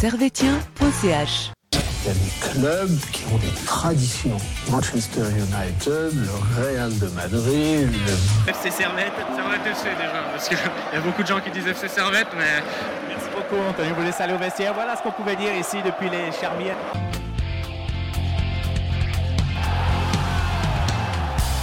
[0.00, 1.50] servetien.ch.
[1.72, 4.36] Il y a des clubs qui ont des traditions.
[4.70, 10.96] Manchester United, le Real de Madrid, le FC Servette, Servette FC déjà, parce qu'il y
[10.96, 12.62] a beaucoup de gens qui disent FC Servette, mais
[13.08, 13.88] Merci beaucoup, Anthony.
[13.96, 14.72] Vous laisse aller au vestiaire.
[14.72, 16.76] Voilà ce qu'on pouvait dire ici depuis les Charmières.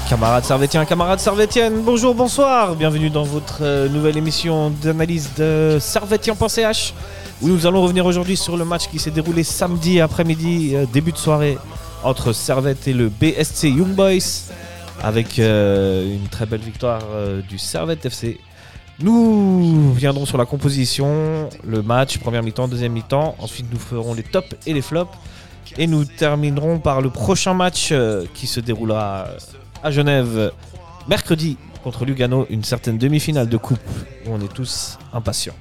[0.09, 6.93] Camarades servétiens, camarades servétiennes, bonjour, bonsoir, bienvenue dans votre euh, nouvelle émission d'analyse de servetien.ch
[7.41, 11.11] où nous allons revenir aujourd'hui sur le match qui s'est déroulé samedi après-midi, euh, début
[11.11, 11.57] de soirée,
[12.03, 14.51] entre Servette et le BSC Young Boys,
[15.03, 18.39] avec euh, une très belle victoire euh, du Servette FC.
[18.99, 24.23] Nous viendrons sur la composition, le match, première mi-temps, deuxième mi-temps, ensuite nous ferons les
[24.23, 25.11] tops et les flops,
[25.77, 27.93] et nous terminerons par le prochain match
[28.33, 29.25] qui se déroulera
[29.83, 30.53] à Genève
[31.09, 33.79] mercredi contre Lugano, une certaine demi-finale de coupe
[34.25, 35.55] où on est tous impatients.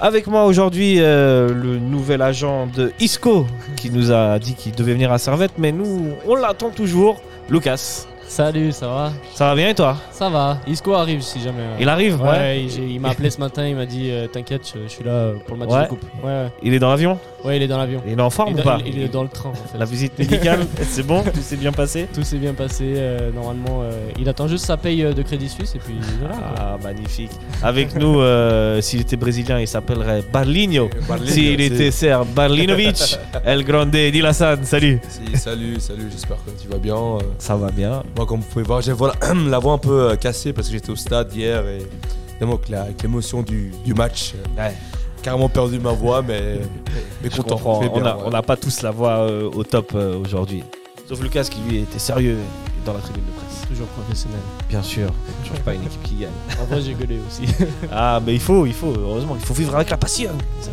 [0.00, 4.92] Avec moi aujourd'hui euh, le nouvel agent de Isco qui nous a dit qu'il devait
[4.92, 8.06] venir à Servette, mais nous on l'attend toujours, Lucas.
[8.28, 9.12] Salut, ça va?
[9.34, 9.96] Ça va bien et toi?
[10.12, 10.58] Ça va.
[10.66, 11.62] Isco arrive si jamais.
[11.62, 11.76] euh.
[11.80, 14.88] Il arrive Ouais, il, m'a appelé ce matin, il m'a dit euh, T'inquiète, je, je
[14.88, 15.82] suis là euh, pour le match Ouais.
[15.84, 16.02] de coupe.
[16.22, 16.48] Ouais, ouais.
[16.62, 17.18] Il est dans l'avion?
[17.42, 18.02] Ouais, il est dans l'avion.
[18.06, 18.78] Il est en forme il, ou pas?
[18.84, 19.78] il- il est dans le train en fait.
[19.78, 21.22] La visite médicale, c'est bon?
[21.22, 22.06] Tout s'est bien passé?
[22.12, 22.94] Tout s'est bien passé.
[22.96, 26.34] euh, normalement, euh, il attend juste sa paye euh, de Crédit Suisse et puis voilà.
[26.36, 26.46] quoi.
[26.58, 27.30] Ah, magnifique.
[27.62, 30.90] Avec nous, euh, s'il était brésilien, il s'appellerait Barlinho.
[31.24, 33.18] S'il était serbe, Barlinovic.
[33.46, 35.00] El Grande d'Ilassan, salut.
[35.08, 36.96] Si, salut, salut, j'espère que tu vas bien.
[37.38, 38.02] Ça va bien.
[38.18, 39.14] Moi, comme vous pouvez voir, j'ai voilà,
[39.48, 41.86] la voix un peu euh, cassée parce que j'étais au stade hier et
[42.32, 44.74] évidemment avec l'émotion du, du match, euh, Ouais.
[45.22, 46.58] carrément perdu ma voix, mais,
[47.22, 47.56] mais Je content.
[47.80, 48.22] je On n'a ouais.
[48.26, 50.64] on n'a pas tous la voix euh, au top euh, aujourd'hui.
[51.08, 52.38] Sauf Lucas qui lui était sérieux
[52.84, 53.62] dans la tribune de presse.
[53.68, 54.40] Toujours professionnel.
[54.68, 56.30] Bien sûr, on ne change pas une équipe qui gagne.
[56.60, 57.44] En vrai, j'ai gueulé aussi.
[57.92, 60.32] Ah, mais il faut, il faut, heureusement, il faut vivre avec la passion.
[60.60, 60.70] ça.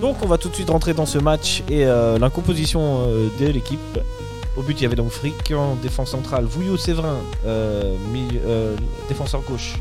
[0.00, 3.28] Donc on va tout de suite rentrer dans ce match et euh, la composition euh,
[3.38, 3.98] de l'équipe.
[4.58, 8.74] Au but, il y avait donc Frick en défense centrale, Vouillot Séverin, euh, mi- euh,
[9.08, 9.74] défenseur gauche,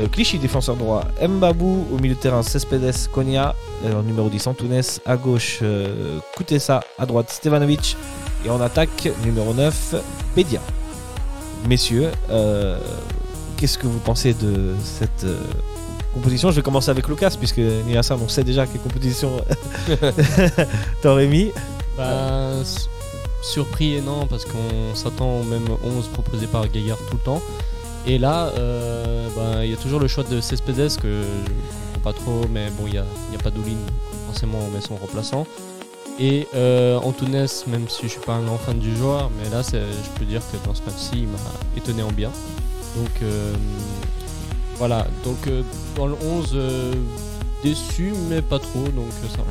[0.00, 3.54] euh, Clichy défenseur droit, Mbabou au milieu de terrain, Cespedes, Konya,
[3.84, 7.96] euh, en numéro 10 Antunes, à gauche euh, Kutesa, à droite Stevanovic
[8.46, 9.96] et en attaque numéro 9
[10.34, 10.60] Pedia.
[11.68, 12.78] Messieurs, euh,
[13.58, 15.36] qu'est-ce que vous pensez de cette euh,
[16.14, 16.50] composition?
[16.50, 19.32] Je vais commencer avec Lucas puisque Nilassan on sait déjà quelle composition
[21.02, 21.52] t'aurais mis.
[21.98, 22.52] Bah,
[23.42, 27.42] surpris et non, parce qu'on s'attend au même 11 proposé par Gaillard tout le temps.
[28.06, 32.00] Et là, euh, bah, il y a toujours le choix de Cespedes que je comprends
[32.02, 34.80] pas trop, mais bon, il n'y a, y a pas d'Ouline, donc forcément on met
[34.80, 35.46] son remplaçant.
[36.18, 39.62] Et euh, Antunes, même si je suis pas un grand fan du joueur, mais là,
[39.62, 41.38] je peux dire que dans ce match-ci, il m'a
[41.76, 42.30] étonné en bien.
[42.96, 43.54] Donc euh,
[44.76, 45.62] voilà, donc euh,
[45.96, 46.92] dans le 11, euh,
[47.62, 49.44] déçu, mais pas trop, donc ça va.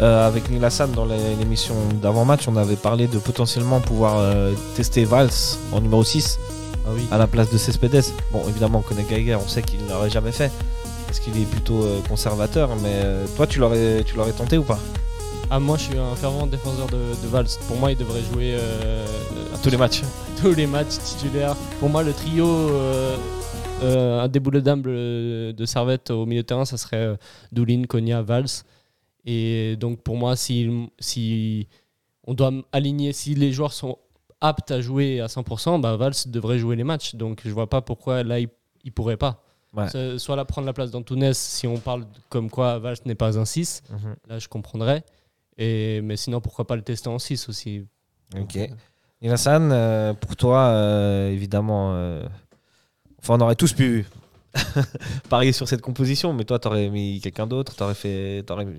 [0.00, 5.30] Euh, avec Nilassan dans l'émission d'avant-match, on avait parlé de potentiellement pouvoir euh, tester Valls
[5.72, 6.38] en numéro 6
[6.86, 7.02] Ah oui.
[7.10, 8.04] à la place de Cespedes.
[8.30, 10.52] Bon, évidemment, on connaît Geiger, on sait qu'il ne l'aurait jamais fait
[11.06, 13.02] parce qu'il est plutôt euh, conservateur, mais
[13.36, 14.04] toi, tu l'aurais,
[14.36, 14.78] tenté ou pas?
[15.50, 17.48] Ah, moi je suis un fervent défenseur de, de Valls.
[17.66, 20.02] Pour moi, il devrait jouer À tous les matchs.
[20.40, 21.56] tous les matchs titulaires.
[21.80, 22.70] Pour moi, le trio
[23.82, 27.16] indéboulonnable de Servette au milieu de terrain, ça serait
[27.50, 28.62] Doulin, Konya, Valls.
[29.30, 31.68] Et donc, pour moi, si, si
[32.26, 33.98] on doit aligner, si les joueurs sont
[34.40, 37.14] aptes à jouer à 100%, bah, Valls devrait jouer les matchs.
[37.14, 38.48] Donc, je vois pas pourquoi là, il,
[38.84, 39.44] il pourrait pas.
[39.74, 40.18] Ouais.
[40.18, 43.44] Soit là, prendre la place d'Antunes, si on parle comme quoi Valls n'est pas un
[43.44, 43.82] 6,
[44.28, 45.04] là, je comprendrais.
[45.58, 47.84] Et, mais sinon, pourquoi pas le tester en 6 aussi?
[48.34, 48.58] Ok.
[49.20, 52.26] Nilassan, euh, pour toi, euh, évidemment, euh,
[53.18, 54.06] enfin, on aurait tous pu
[55.28, 57.74] parier sur cette composition, mais toi, t'aurais mis quelqu'un d'autre,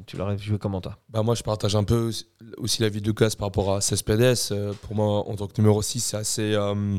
[0.05, 0.97] tu l'aurais joué comment toi?
[1.09, 2.11] Bah, moi, je partage un peu
[2.57, 4.37] aussi- l'avis de Lucas par rapport à Cespedes.
[4.51, 6.97] Euh, pour moi, en tant que numéro 6, c'est assez, euh,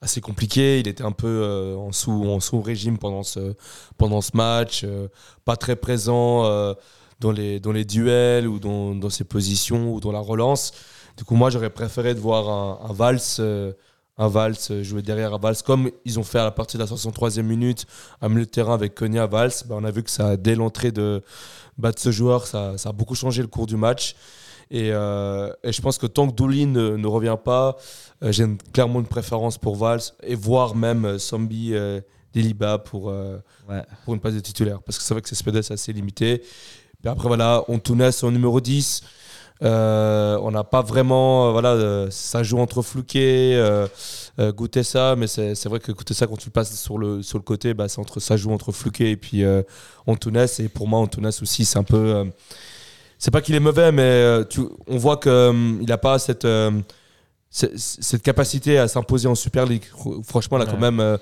[0.00, 0.80] assez compliqué.
[0.80, 3.54] Il était un peu euh, en, sous, en sous-régime pendant ce,
[3.96, 4.84] pendant ce match,
[5.44, 6.42] pas très présent
[7.20, 10.72] dans, les, dans les duels ou dans, dans ses positions ou dans la relance.
[11.16, 13.20] Du coup, moi, j'aurais préféré de voir un, un Valls.
[14.18, 16.82] Un Valls euh, jouer derrière un Valls comme ils ont fait à la partie de
[16.82, 17.86] la 63e minute
[18.20, 20.92] à milieu de terrain avec Konya Valls bah, on a vu que ça dès l'entrée
[20.92, 21.22] de,
[21.78, 24.14] bah, de ce joueur ça, ça a beaucoup changé le cours du match.
[24.70, 27.76] Et, euh, et je pense que tant que Doulin ne, ne revient pas
[28.22, 31.74] euh, j'ai clairement une préférence pour Valls et voire même euh, Sambi
[32.34, 33.06] Deliba pour,
[33.68, 33.82] Ouais.
[34.04, 36.38] pour une place de titulaire parce que c'est vrai que c'est assez limité.
[37.00, 39.02] Puis après voilà Antunes en numéro 10
[39.62, 43.86] Euh, on n'a pas vraiment, euh, voilà, euh, ça joue entre Flouquet, euh,
[44.52, 47.86] Goutessa, mais c'est vrai que Goutessa, quand tu passes sur le, sur le côté, bah,
[47.88, 49.44] c'est entre, ça joue entre Flouquet et puis
[50.06, 50.46] Antunes.
[50.58, 52.24] Et pour moi, Antunes aussi, c'est un peu.
[53.18, 56.46] c'est pas qu'il est mauvais, mais tu, on voit qu'il n'a pas cette,
[57.50, 59.84] cette, capacité à s'imposer en Super League.
[59.96, 60.70] Fr- Franchement, il a Ouais.
[60.72, 61.18] quand même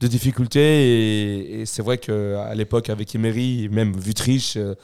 [0.00, 0.60] de difficultés.
[0.60, 4.74] Et, et c'est vrai qu'à l'époque, avec Emery, même Vutriche, euh,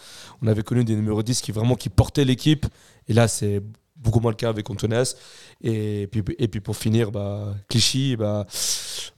[0.42, 2.66] on avait connu des numéros 10 qui vraiment qui portaient l'équipe.
[3.10, 3.60] Et là, c'est
[3.96, 5.02] beaucoup moins le cas avec Antunes.
[5.62, 8.46] Et puis, et puis pour finir, bah, Clichy, bah,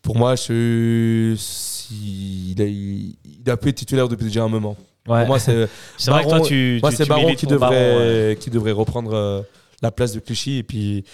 [0.01, 3.17] pour moi, je, si- il, a, il,
[3.51, 4.77] a pu être titulaire depuis déjà un moment.
[5.07, 5.19] Ouais.
[5.21, 5.53] Pour moi, c'est
[5.99, 7.99] que toi, Baron- tu, moi, tu- c'est tu Baron qui devrait, Baron,
[8.31, 8.37] ouais.
[8.41, 9.43] qui devrait reprendre euh,
[9.83, 10.57] la place de Clichy.
[10.59, 11.05] Et puis,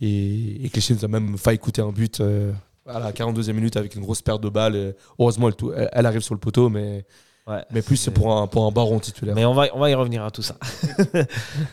[0.00, 2.52] et, et Clichy nous a même failli coûter un but euh,
[2.86, 4.76] à la 42e minute avec une grosse perte de balles.
[4.76, 7.04] Et heureusement, elle- elle arrive sur le poteau, mais,
[7.48, 7.64] Ouais.
[7.70, 9.34] mais plus c'est pour un, pour un Baron titulaire.
[9.34, 10.56] Mais on va, on va y revenir à tout ça.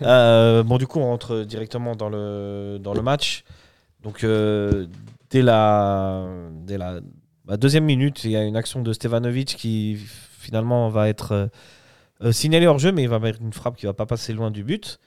[0.01, 3.43] Euh, bon, du coup, on rentre directement dans le, dans le match.
[4.03, 4.87] Donc, euh,
[5.29, 6.25] dès la,
[6.65, 6.99] dès la
[7.45, 9.97] bah, deuxième minute, il y a une action de Stevanovic qui
[10.39, 11.49] finalement va être
[12.21, 14.51] euh, signalée hors jeu, mais il va mettre une frappe qui va pas passer loin
[14.51, 14.99] du but.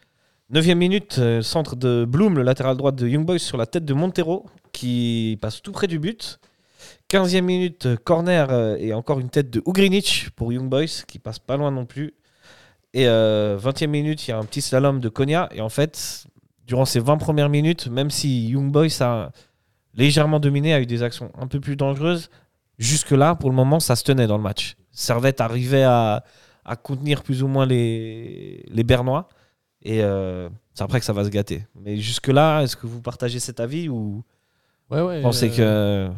[0.51, 3.95] Neuvième minute, centre de Bloom, le latéral droit de Young Boys sur la tête de
[3.95, 6.39] Montero, qui passe tout près du but.
[7.11, 11.19] 15e minute, euh, corner euh, et encore une tête de Ugrinic pour Young Boys, qui
[11.19, 12.15] passe pas loin non plus.
[12.95, 15.49] Et euh, 20e minute, il y a un petit slalom de Konya.
[15.53, 16.27] Et en fait,
[16.67, 19.31] durant ces 20 premières minutes, même si Young Boys a
[19.95, 22.31] légèrement dominé, a eu des actions un peu plus dangereuses,
[22.79, 24.77] jusque-là, pour le moment, ça se tenait dans le match.
[24.91, 26.25] Servette arrivait à,
[26.65, 29.29] à contenir plus ou moins les, les Bernois.
[29.83, 31.67] Et euh, c'est après que ça va se gâter.
[31.81, 34.25] Mais jusque-là, est-ce que vous partagez cet avis ou
[34.91, 36.15] Ouais, pensez euh, que.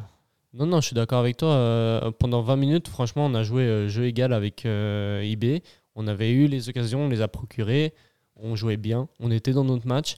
[0.52, 1.50] Non, non, je suis d'accord avec toi.
[1.50, 5.62] Euh, pendant 20 minutes, franchement, on a joué euh, jeu égal avec euh, IB.
[5.94, 7.94] On avait eu les occasions, on les a procurées.
[8.36, 9.08] On jouait bien.
[9.20, 10.16] On était dans notre match.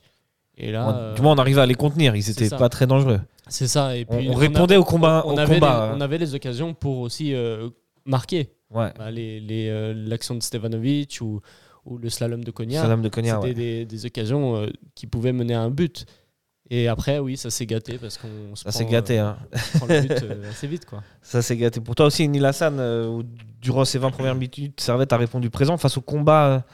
[0.57, 2.15] Et là, du moins, on arrivait à les contenir.
[2.15, 2.57] Ils c'est étaient ça.
[2.59, 3.21] pas très dangereux.
[3.49, 3.97] c'est ça.
[3.97, 5.23] Et On, répondait au combat.
[5.27, 5.89] on, au avait combat.
[5.91, 7.69] les, on avait les occasions pour aussi euh,
[8.05, 8.51] marquer.
[8.71, 8.93] Ouais.
[8.99, 11.41] Bah, les- les, euh, L'action de Stevanovic ou,
[11.85, 13.55] ou le slalom de Konya, C'était ouais.
[13.55, 16.05] des, des occasions euh, qui pouvaient mener à un but.
[16.75, 19.21] Et après, oui, ça s'est gâté parce qu'on se Ça prend, s'est gâté.
[19.21, 19.37] euh, Hein.
[19.75, 20.87] on prend le but euh, assez vite.
[20.87, 21.03] Quoi.
[21.21, 21.81] Ça s'est gâté.
[21.83, 23.23] Pour toi aussi, Neil Hassan, euh,
[23.61, 26.65] durant ces 20 premières minutes, Servette a répondu présent face au combat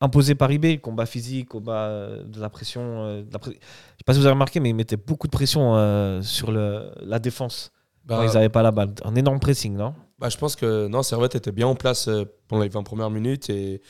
[0.00, 3.20] imposé par IB, le combat physique, combat de la pression.
[3.22, 5.32] de la pré- Je sais pas si vous avez remarqué, mais ils mettaient beaucoup de
[5.32, 7.72] pression euh, sur le, la défense
[8.06, 8.94] Bah, quand ils n'avaient pas la balle.
[9.04, 9.94] Un énorme pressing, non?
[10.18, 12.08] Bah, je pense que non, Servette était bien en place
[12.48, 13.82] pendant les 20 premières minutes et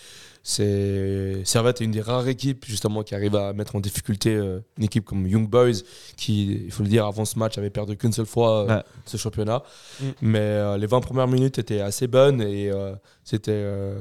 [0.43, 4.61] c'est Servette est une des rares équipes justement qui arrive à mettre en difficulté euh,
[4.77, 5.83] une équipe comme Young Boys
[6.17, 8.83] qui, il faut le dire, avant ce match avait perdu qu'une seule fois euh, Ouais.
[9.05, 9.63] ce championnat.
[10.01, 10.05] Mm.
[10.23, 12.95] Mais euh, les 20 premières minutes étaient assez bonnes et euh,
[13.25, 14.01] c'était euh,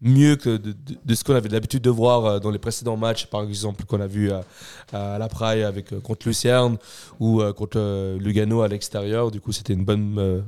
[0.00, 3.26] mieux que de, de- de ce qu'on avait l'habitude de voir dans les précédents matchs,
[3.26, 4.44] par exemple qu'on a vu à,
[4.92, 6.76] à la Praille avec contre Lucerne
[7.20, 9.30] ou contre Lugano à l'extérieur.
[9.30, 10.40] Du coup, c'était une bonne euh,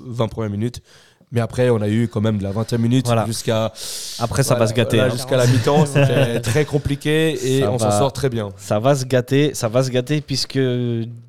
[0.00, 0.80] 20 premières minutes.
[1.30, 3.26] Mais après, on a eu quand même de la 20e minute Voilà.
[3.26, 3.72] jusqu'à
[4.18, 4.96] Après, ça voilà, va se gâter.
[4.96, 5.16] voilà, hein.
[5.16, 5.84] jusqu'à la mi-temps.
[5.86, 8.48] C'était très compliqué et Ça on s'en sort très bien.
[8.56, 10.58] Ça va se gâter, ça va se gâter puisque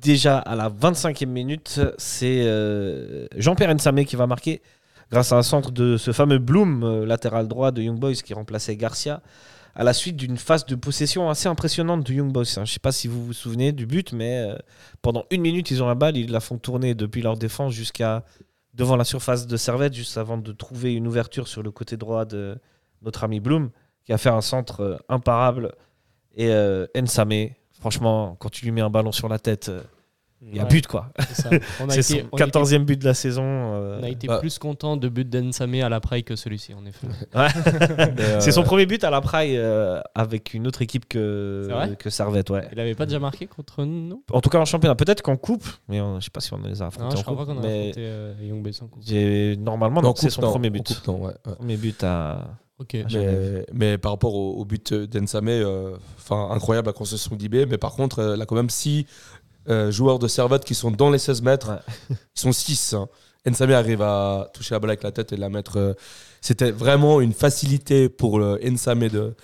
[0.02, 4.62] déjà à la 25e minute, c'est euh, Jean-Pierre Nsamé qui va marquer
[5.10, 8.32] grâce à un centre de ce fameux Bloom, euh, latéral droit de Young Boys qui
[8.32, 9.20] remplaçait Garcia,
[9.74, 12.42] à la suite d'une phase de possession assez impressionnante de Young Boys.
[12.42, 12.52] hein.
[12.56, 14.54] Je ne sais pas si vous vous souvenez du but, mais euh,
[15.02, 18.22] pendant une minute, ils ont la balle, ils la font tourner depuis leur défense jusqu'à
[18.74, 22.24] devant la surface de Servette, juste avant de trouver une ouverture sur le côté droit
[22.24, 22.58] de
[23.02, 23.70] notre ami Bloom,
[24.04, 25.72] qui a fait un centre euh, imparable.
[26.34, 29.82] Et euh, Nsamé, franchement, quand tu lui mets un ballon sur la tête, euh,
[30.42, 31.10] il y a Ouais, but quoi.
[31.28, 31.50] c'est ça.
[31.80, 33.42] On a C'est été, son on a été- 14e but de la saison.
[33.44, 34.38] euh, on a été Bah.
[34.38, 37.06] plus content de but d'Ensamé à la Praille que celui-ci, en effet.
[37.34, 41.68] Euh, C'est son premier but à la Praille euh, avec une autre équipe que,
[41.98, 42.50] que Servette.
[42.50, 42.66] Ouais.
[42.72, 44.22] Il avait pas déjà marqué contre nous?
[44.32, 46.58] En tout cas en championnat, peut-être qu'en coupe, mais on- je sais pas si on
[46.62, 47.54] les a affrontés Non, je en crois pas coupe.
[47.54, 49.02] qu'on a mais affronté euh, Young Boys en coupe.
[49.58, 50.86] normalement, c'est son non, premier but.
[50.86, 51.54] coupe, non, ouais, ouais.
[51.56, 52.44] Premier but à.
[52.78, 52.94] Ok.
[52.94, 53.66] à Genève.
[53.74, 57.76] Mais, mais par rapport au, au but d'Ensame, euh, enfin incroyable la concession d'IB, mais
[57.76, 58.70] par contre, euh, a quand même
[59.68, 61.68] 6 joueurs de Servette qui sont dans les 16 mètres.
[61.70, 62.16] Ouais.
[62.36, 62.94] Ils sont 6.
[63.48, 65.78] Ensame arrive à toucher la balle avec la tête et la mettre.
[65.78, 65.94] euh,
[66.42, 69.34] C'était vraiment une facilité pour le Nsame de,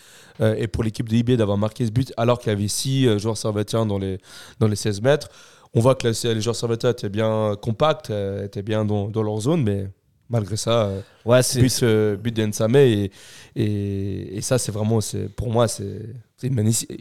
[0.43, 3.19] euh, et pour l'équipe de IB d'avoir marqué ce but, alors qu'il y avait 6
[3.19, 4.19] joueurs servétiens dans les,
[4.59, 5.29] dans les 16 mètres.
[5.73, 9.41] On voit que les joueurs servétiens étaient bien compacts, euh, étaient bien dans, dans leur
[9.41, 9.89] zone, mais
[10.29, 10.85] malgré ça.
[10.89, 11.61] euh, Ouais, c'est.
[11.63, 13.11] but, euh, but d'Ensame et,
[13.55, 16.03] et, et ça c'est vraiment c'est pour moi c'est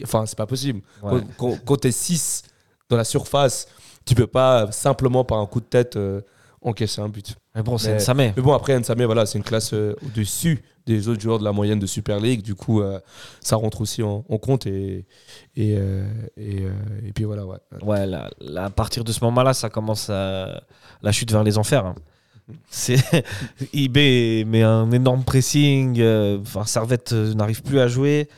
[0.03, 1.21] enfin c'est pas possible ouais.
[1.37, 2.43] quand, quand, tu es 6
[2.89, 3.67] dans la surface
[4.05, 6.21] tu peux pas simplement par un coup de tête euh,
[6.61, 7.35] encaissé un but.
[7.55, 8.17] Mais bon, c'est Nsame.
[8.17, 11.51] Mais bon, après, Nsame, voilà, c'est une classe euh, au-dessus des autres joueurs de la
[11.51, 12.43] moyenne de Super League.
[12.43, 12.99] Du coup, euh,
[13.41, 14.67] ça rentre aussi en, en compte.
[14.67, 15.05] Et,
[15.55, 15.71] et,
[16.37, 16.67] et,
[17.03, 17.57] et puis voilà, ouais.
[17.81, 20.61] Ouais, là, là, à partir de ce moment-là, ça commence à...
[21.01, 21.87] la chute vers les enfers.
[21.87, 21.95] hein.
[22.69, 22.97] C'est
[23.73, 25.99] IB met un énorme pressing.
[26.41, 28.29] Enfin, Servette n'arrive plus à jouer.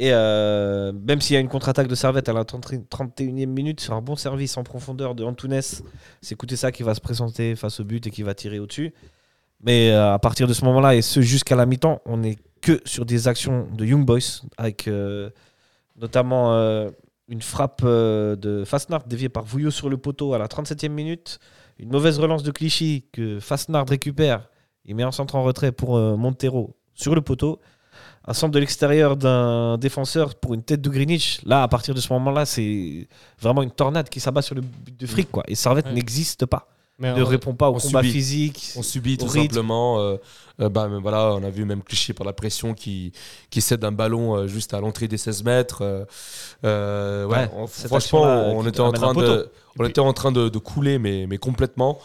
[0.00, 3.80] Et euh, même s'il y a une contre-attaque de Servette à la 30 31e minute
[3.80, 7.56] sur un bon service en profondeur de Antunes, c'est écouter ça qui va se présenter
[7.56, 8.94] face au but et qui va tirer au-dessus.
[9.60, 12.80] Mais euh, à partir de ce moment-là, et ce jusqu'à la mi-temps, on n'est que
[12.84, 15.30] sur des actions de Young Boys, avec euh,
[15.96, 16.52] notamment
[17.28, 21.40] une frappe de Fastnard déviée par Vouillot sur le poteau à la 37e minute,
[21.80, 24.48] une mauvaise relance de Clichy que Fastnard récupère,
[24.84, 27.60] il met un centre en retrait pour Montero sur le poteau,
[28.30, 31.40] un centre de l'extérieur d'un défenseur pour une tête de Greenwich.
[31.46, 33.08] Là, à partir de ce moment-là, c'est
[33.40, 35.30] vraiment une tornade qui s'abat sur le but de fric.
[35.30, 35.44] Quoi.
[35.48, 35.92] Et Servette Ouais.
[35.94, 36.68] n'existe pas,
[36.98, 38.12] Mais ne répond pas au combat subit.
[38.12, 38.72] physique.
[38.76, 39.54] On subit tout rythme.
[39.54, 39.98] simplement.
[40.00, 40.16] euh,
[40.60, 43.12] euh, bah, voilà, on a vu même Clichy par la pression qui,
[43.48, 45.82] qui cède un ballon euh, juste à l'entrée des 16 mètres.
[46.62, 48.22] ouais, Ouais, on- cette franchement,
[48.54, 51.98] on était en train de, on était en train de, de couler, mais, mais complètement.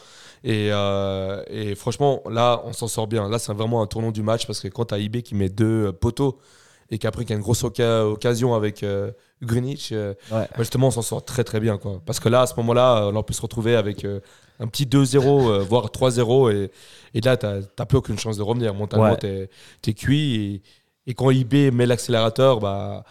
[0.44, 3.30] Et, euh, et franchement, là, on s'en sort bien.
[3.30, 5.48] Là, c'est vraiment un tournant du match parce que quand tu as IB qui met
[5.50, 6.38] deux euh, poteaux
[6.90, 10.42] et qu'après qu'il y a une grosse oca- occasion avec euh, Greenwich, euh, Ouais.
[10.42, 11.78] bah, justement, on s'en sort très très bien.
[11.78, 12.02] Quoi.
[12.06, 14.20] Parce que là, à ce moment-là, on peut se retrouver avec euh,
[14.60, 16.52] un petit 2-0, euh, voire 3-0.
[16.54, 16.72] Et,
[17.14, 18.74] et là, tu n'as plus aucune chance de revenir.
[18.74, 19.48] Mentalement, Ouais.
[19.82, 20.36] tu es, cuit.
[21.06, 23.06] Et, et quand IB met l'accélérateur, bah,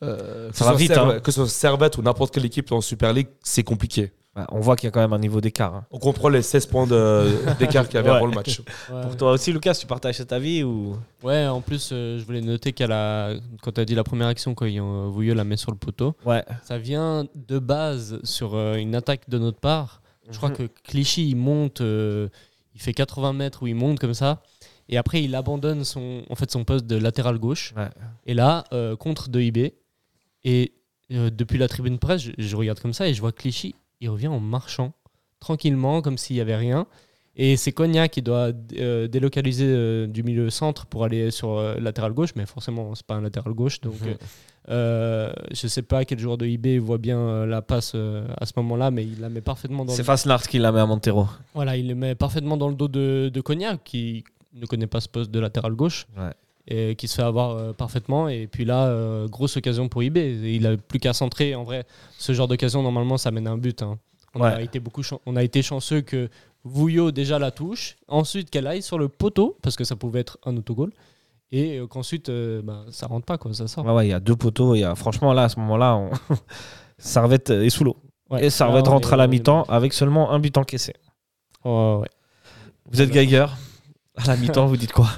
[0.00, 1.20] que Ça ce va soit vite, Servette- hein.
[1.20, 4.10] Que ce soit Servette ou n'importe quelle équipe en Super League, c'est compliqué.
[4.34, 5.74] Ouais, on voit qu'il y a quand même un niveau d'écart.
[5.74, 5.84] hein.
[5.90, 8.16] On comprend les 16 points de- d'écart qu'il y avait Ouais.
[8.16, 8.60] avant le match.
[8.90, 9.02] ouais.
[9.02, 10.96] Pour toi aussi, Lucas, tu partages cet avis ou...
[11.22, 13.34] Ouais, en plus, euh, je voulais noter qu'à la...
[13.62, 16.14] quand tu as dit la première action, quand euh, Vouillot la met sur le poteau,
[16.24, 16.42] Ouais.
[16.64, 20.00] ça vient de base sur euh, une attaque de notre part.
[20.30, 20.56] Je crois Mhm.
[20.56, 22.28] que Clichy, il monte, euh,
[22.74, 24.40] il fait 80 mètres où il monte comme ça.
[24.88, 27.74] Et après, il abandonne son, en fait, son poste de latéral gauche.
[27.76, 27.88] Ouais.
[28.24, 29.74] Et là, euh, contre de IB.
[30.44, 30.72] Et
[31.12, 34.10] euh, depuis la tribune presse, je, je regarde comme ça et je vois Clichy, il
[34.10, 34.92] revient en marchant,
[35.40, 36.86] tranquillement, comme s'il n'y avait rien.
[37.34, 41.76] Et c'est Cognac qui doit euh, délocaliser euh, du milieu centre pour aller sur euh,
[41.78, 43.80] latéral gauche, mais forcément, c'est pas un latéral gauche.
[43.80, 43.94] Donc,
[44.68, 49.04] je sais pas quel joueur de IB voit bien la passe à ce moment-là, mais
[49.04, 50.04] il la met parfaitement dans C'est le...
[50.04, 51.26] Fastnard qui la met à Montero.
[51.54, 55.00] Voilà, il le met parfaitement dans le dos de, de Cognac, qui ne connaît pas
[55.00, 56.32] ce poste de latéral gauche, Ouais.
[56.68, 58.28] Et qui se fait avoir euh, parfaitement.
[58.28, 60.16] Et puis là, euh, grosse occasion pour IB.
[60.16, 61.54] Il a plus qu'à centrer.
[61.54, 61.84] En vrai,
[62.18, 63.82] ce genre d'occasion, normalement, ça mène à un but.
[63.82, 63.98] hein.
[64.34, 66.30] On, a été beaucoup on a été chanceux que
[66.64, 70.38] Vouillot déjà la touche, ensuite qu'elle aille sur le poteau, parce que ça pouvait être
[70.46, 70.90] un autogol,
[71.50, 73.84] et euh, qu'ensuite, bah, ça rentre pas, quoi, ça sort.
[73.84, 74.74] Ouais, ouais, il y a deux poteaux.
[74.74, 74.94] Y a...
[74.94, 76.10] Franchement, là, à ce moment-là, on...
[76.98, 77.96] Servette est sous l'eau.
[78.30, 78.46] Ouais.
[78.46, 80.94] Et on rentre à la mi-temps avec seulement un but encaissé.
[81.64, 82.08] Oh, ouais.
[82.90, 83.46] Vous êtes Geiger?
[84.16, 85.08] À la mi-temps, vous dites quoi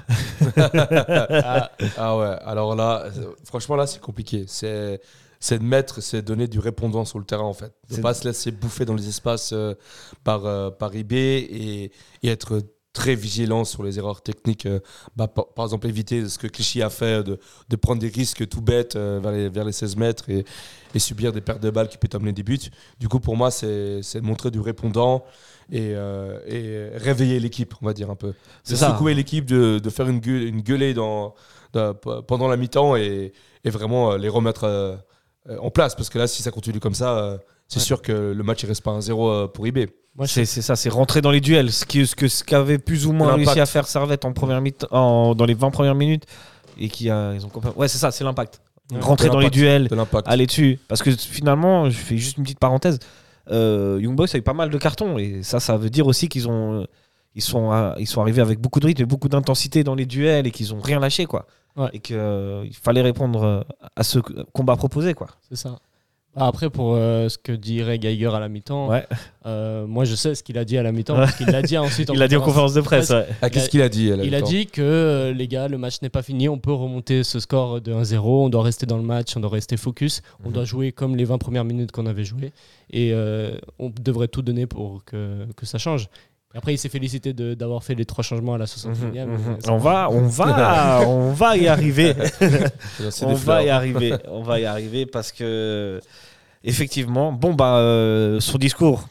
[0.56, 3.06] Ah, Ah ouais, alors là,
[3.44, 4.44] franchement, là, c'est compliqué.
[4.46, 5.00] C'est
[5.40, 7.72] c'est de mettre, c'est de donner du répondant sur le terrain, en fait.
[7.90, 9.74] De pas se laisser bouffer dans les espaces euh,
[10.22, 12.62] par, euh, par IB et, et être
[12.94, 14.64] très vigilant sur les erreurs techniques.
[14.64, 14.78] euh,
[15.16, 18.48] bah, par, par exemple, éviter ce que Clichy a fait, de, de prendre des risques
[18.48, 20.46] tout bêtes euh, vers, les, vers les 16 mètres et,
[20.94, 22.70] et subir des pertes de balles qui peuvent amener des buts.
[22.98, 25.24] Du coup, pour moi, c'est c'est de montrer du répondant
[25.72, 28.32] et, euh, et réveiller l'équipe, on va dire un peu.
[28.62, 31.34] C'est secouer l'équipe, de, de faire une, gueule, une gueulée dans,
[32.26, 33.32] pendant la mi-temps et,
[33.64, 34.96] et vraiment euh, les remettre euh,
[35.60, 35.94] en place.
[35.94, 37.84] Parce que là, si ça continue comme ça, c'est Ouais.
[37.84, 39.88] sûr que le match ne reste pas 1-0 euh, pour IB.
[40.26, 41.72] C'est c'est ça, c'est rentrer dans les duels.
[41.72, 43.46] Ce qui- ce que ce qu'avait plus ou moins L'impact.
[43.48, 46.24] réussi à faire Servette en première en- dans les 20 premières minutes.
[46.78, 48.60] Et qui a, ils ont Ouais, c'est ça, c'est l'impact.
[48.92, 49.00] Ouais.
[49.00, 50.28] Rentrer dans les duels, De l'impact.
[50.28, 50.78] aller dessus.
[50.88, 52.98] Parce que finalement, je fais juste une petite parenthèse.
[53.50, 55.18] Euh, Young Boys a eu pas mal de cartons.
[55.18, 56.86] Et ça, ça veut dire aussi qu'ils ont.
[57.36, 60.06] Ils sont, à- ils sont arrivés avec beaucoup de rythme et beaucoup d'intensité dans les
[60.06, 61.46] duels et qu'ils ont rien lâché quoi.
[61.76, 61.88] Ouais.
[61.92, 62.16] Et qu'il
[62.80, 63.60] fallait répondre euh,
[63.96, 64.20] à ce
[64.52, 65.26] combat proposé quoi.
[65.48, 65.76] C'est ça.
[66.36, 69.06] Ah, Après, pour euh, ce que dirait Geiger à la mi-temps, Ouais.
[69.46, 71.78] euh, moi je sais ce qu'il a dit à la mi-temps, parce qu'il l'a dit
[71.78, 73.10] ensuite en Il l'a dit en conférence de presse.
[73.10, 73.26] ouais.
[73.40, 75.78] Ah, Qu'est-ce qu'il a dit à la Il a dit que euh, les gars, le
[75.78, 78.96] match n'est pas fini, on peut remonter ce score de 1-0, on doit rester dans
[78.96, 80.54] le match, on doit rester focus, on Mhm.
[80.54, 82.52] doit jouer comme les 20 premières minutes qu'on avait joué
[82.90, 86.08] et euh, on devrait tout donner pour que, que ça change.
[86.56, 89.26] Après, il s'est félicité de- d'avoir fait les trois changements à la 61e.
[89.26, 89.56] Mhm, mhm.
[89.68, 92.14] On va, on va, on va y arriver.
[93.22, 94.14] On va y arriver.
[94.28, 96.00] On va y arriver parce que
[96.62, 99.08] effectivement, bon bah euh, son discours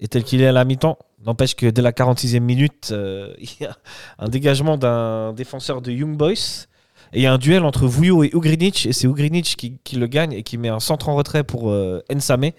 [0.00, 0.98] est tel qu'il est à la mi-temps.
[1.26, 3.76] N'empêche que dès la 46e minute, euh, il y a
[4.18, 6.66] un dégagement d'un défenseur de Young Boys.
[7.12, 8.86] Et il y a un duel entre Vouillot et Ugrinic.
[8.86, 11.68] Et c'est Ugrinic qui, qui le gagne et qui met un centre en retrait pour
[11.70, 12.52] euh, Nsame,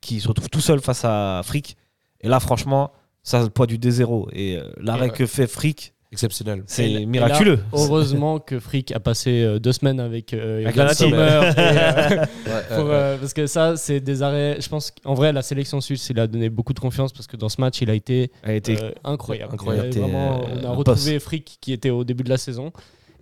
[0.00, 1.76] qui se retrouve tout seul face à Frick.
[2.22, 4.28] Et là, franchement, Ça a le poids du D0.
[4.32, 5.16] Et euh, l'arrêt Ouais.
[5.16, 6.64] que fait Frick, Exceptionnel.
[6.66, 7.56] c'est Et- miraculeux.
[7.56, 11.16] là, heureusement que Frick a passé euh, deux semaines avec, euh, Avec Yann la Sommer.
[11.16, 12.26] et, euh, Ouais,
[12.74, 14.56] pour, ouais, euh, parce que ça, c'est des arrêts.
[14.60, 17.36] Je pense qu'en vrai, la sélection suisse, il a donné beaucoup de confiance parce que
[17.36, 19.52] dans ce match, il a été Elle a été euh, incroyable.
[19.54, 19.90] incroyable.
[19.92, 22.38] Il a vraiment, T'es, on a un retrouvé Frick qui était au début de la
[22.38, 22.72] saison.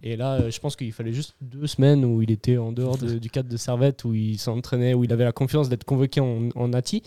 [0.02, 2.96] Et là, euh, je pense qu'il fallait juste deux semaines où il était en dehors
[2.96, 6.20] de- du cadre de Servette, où il s'entraînait, où il avait la confiance d'être convoqué
[6.20, 7.02] en, en Nati.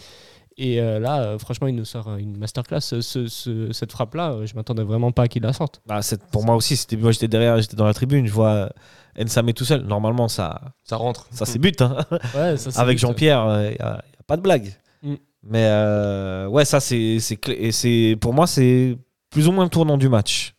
[0.63, 2.81] Et euh, là, euh, franchement, il nous sort une masterclass.
[2.81, 5.81] Ce- ce- cette frappe-là, euh, je m'attendais vraiment pas qu'il la sorte.
[5.87, 6.01] Bah,
[6.31, 8.69] pour moi aussi, c'était moi j'étais derrière, j'étais dans la tribune, je vois euh,
[9.25, 9.81] Nsame tout seul.
[9.81, 11.25] Normalement, ça, Ça rentre.
[11.31, 11.81] ça c'est but.
[11.81, 11.97] hein.
[12.35, 12.99] Ouais, ça, c'est Avec.
[12.99, 14.71] Jean-Pierre, il n'y a, pas de blague.
[15.01, 15.15] Mm.
[15.43, 18.99] Mais euh, ouais, ça c'est c'est clé- et c'est pour moi c'est
[19.31, 20.53] plus ou moins le tournant du match.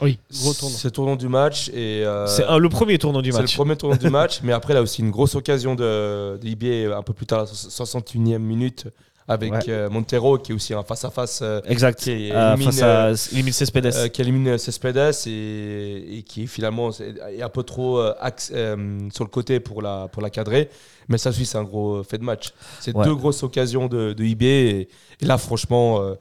[0.00, 0.74] Oui, gros tournant.
[0.76, 2.04] C'est le tournant du match et.
[2.04, 3.54] euh, c'est le premier tournant du C'est le match.
[3.56, 7.02] premier tournant du match, mais après, là aussi, une grosse occasion de, de IB un
[7.02, 8.86] peu plus tard, à la 61e minute,
[9.28, 9.60] avec Ouais.
[9.68, 11.98] euh, Montero, qui est aussi un face-à-face euh, Exact.
[12.00, 13.94] qui Euh, élimine, face à élimine Cespedes.
[13.94, 18.98] euh, qui élimine Cespedes et, et qui finalement est un peu trop euh, axe- euh,
[19.12, 20.70] sur le côté pour la, pour la cadrer.
[21.08, 22.52] Mais ça aussi, c'est un gros fait de match.
[22.80, 23.04] C'est Ouais.
[23.04, 24.42] deux grosses occasions de, de IB.
[24.44, 24.88] Et,
[25.20, 26.14] et là, franchement, euh,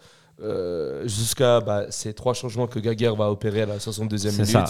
[0.43, 4.47] euh, jusqu'à bah, ces trois changements que Gaguerre va opérer à la 62e C'est minute,
[4.51, 4.65] ça.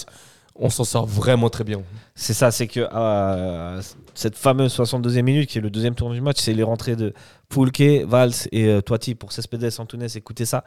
[0.60, 1.82] On s'en sort vraiment très bien.
[2.16, 3.82] C'est ça, c'est que euh,
[4.14, 7.14] cette fameuse 62e minute, qui est le deuxième tournant du match, c'est les rentrées de
[7.50, 10.64] Poulke, Valls et euh, Toiti pour Cespedes, Antunes, écoutez ça.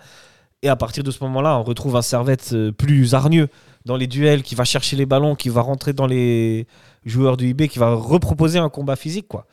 [0.62, 3.48] Et à partir de ce moment-là, on retrouve un Servette euh, plus hargneux
[3.86, 6.66] dans les duels, qui va chercher les ballons, qui va rentrer dans les
[7.06, 9.26] joueurs du IB, qui va reproposer un combat physique.
[9.26, 9.46] quoi.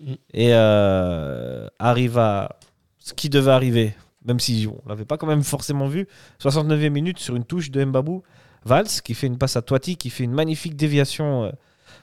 [0.00, 0.12] Mm.
[0.34, 2.58] Et euh, arrive à
[2.98, 6.08] ce qui devait arriver, même si on l'avait pas quand même forcément vu,
[6.42, 8.22] 69e minute sur une touche de Mbabou.
[8.64, 11.50] Valls qui fait une passe à Toiti, qui fait une magnifique déviation euh,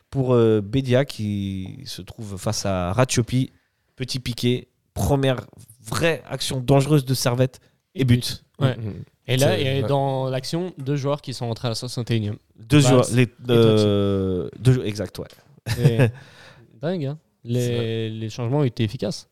[0.09, 3.51] pour euh, Bedia qui se trouve face à Ratchopi.
[3.95, 5.37] Petit piqué, première
[5.85, 7.59] vraie action dangereuse de Servette
[7.93, 8.43] et but.
[8.59, 8.75] Ouais.
[8.77, 9.03] Mhm.
[9.27, 12.35] Et là, et dans l'action, deux joueurs qui sont entrés à la 61e.
[12.59, 16.11] Deux Valls joueurs, les, et euh, deux jou- exact, ouais.
[16.81, 19.29] Dingue, hein les, les changements ont été efficaces.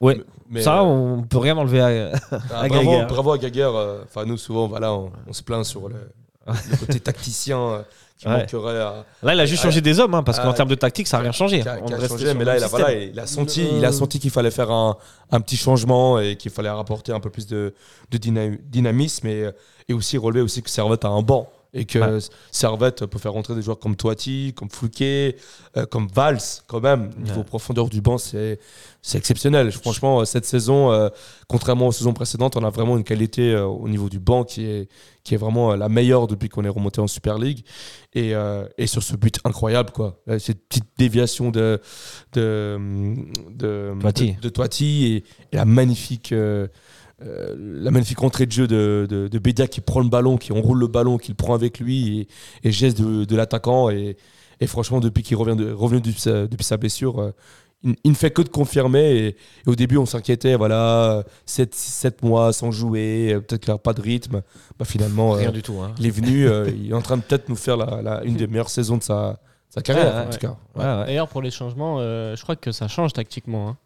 [0.00, 2.12] Ouais, Mais, ça, euh, on peut rien enlever à.
[2.30, 3.06] Ah, à bravo, Gaguerre.
[3.06, 3.72] bravo à Gaguerre.
[4.04, 5.96] Enfin, nous, souvent, voilà, on, on se plaint sur le,
[6.46, 7.82] le côté tacticien euh,
[8.18, 8.38] qui Ouais.
[8.38, 10.70] manquerait à, Là, il a juste Ah, changé des hommes, hein, parce qu'en ah, termes
[10.70, 11.60] de tactique, ça n'a rien changé.
[11.60, 12.80] qui a, On qui a restait changé, sur mais là, il a, système.
[12.80, 14.96] voilà, il a senti, Euh, il a senti qu'il fallait faire un,
[15.32, 17.74] un petit changement et qu'il fallait rapporter un peu plus de,
[18.10, 19.50] de dyna- dynamisme et,
[19.88, 22.18] et aussi relever aussi que Servette a un banc et que Ouais.
[22.50, 25.36] Servette peut faire rentrer des joueurs comme Toiti, comme Fouquet,
[25.76, 27.10] euh, comme Valls quand même.
[27.18, 27.44] Niveau Ouais.
[27.44, 28.58] profondeur du banc, c'est
[29.02, 29.70] c'est exceptionnel.
[29.70, 31.08] Franchement, euh, cette saison, euh,
[31.48, 34.64] contrairement aux saisons précédentes, on a vraiment une qualité euh, au niveau du banc qui
[34.64, 34.88] est,
[35.22, 37.64] qui est vraiment la meilleure depuis qu'on est remonté en Super League.
[38.14, 38.32] Et,
[38.78, 40.18] et sur ce but incroyable, quoi.
[40.38, 41.80] Cette petite déviation de,
[42.32, 42.78] de,
[43.50, 44.32] de, Toiti.
[44.34, 45.16] de, de Toiti et,
[45.52, 46.32] et la magnifique.
[47.22, 50.52] Euh, la magnifique entrée de jeu de, de, de Bedia qui prend le ballon, qui
[50.52, 52.28] enroule le ballon, qui le prend avec lui et,
[52.68, 53.88] et geste de, de l'attaquant.
[53.90, 54.16] Et,
[54.60, 57.30] et franchement, depuis qu'il revient de, revenu depuis sa, depuis sa blessure, euh,
[57.82, 59.16] il, ne fait que de confirmer.
[59.16, 63.78] Et, et au début, on s'inquiétait, voilà, 7, mois sans jouer, euh, peut-être qu'il n'a
[63.78, 64.42] pas de rythme.
[64.78, 65.78] Bah, finalement, euh, Rien du tout.
[65.82, 65.94] hein.
[65.98, 68.36] il est venu, euh, il est en train de peut-être nous faire la, la- une
[68.36, 70.30] des meilleures saisons de sa, sa carrière, Ouais, en ouais.
[70.30, 70.56] tout cas.
[70.74, 71.06] Ouais, ouais.
[71.06, 73.68] D'ailleurs, pour les changements, euh, je crois que ça change tactiquement.
[73.70, 73.76] hein.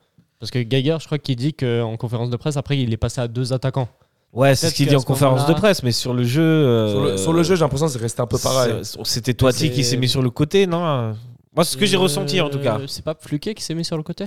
[0.41, 3.21] Parce que Geiger, je crois qu'il dit qu'en conférence de presse, après, il est passé
[3.21, 3.89] à deux attaquants.
[4.33, 6.41] Ouais, c'est ce qu'il dit en ce conférence de presse, mais sur le jeu.
[6.43, 8.75] euh, Sur, le, sur le jeu, j'ai l'impression que c'est resté un peu pareil.
[9.05, 11.15] C'était Toiti C'est- qui s'est mis sur le côté, non?
[11.55, 12.79] Moi, c'est ce que j'ai Euh, ressenti en tout cas.
[12.87, 14.27] C'est pas Fluquet qui s'est mis sur le côté?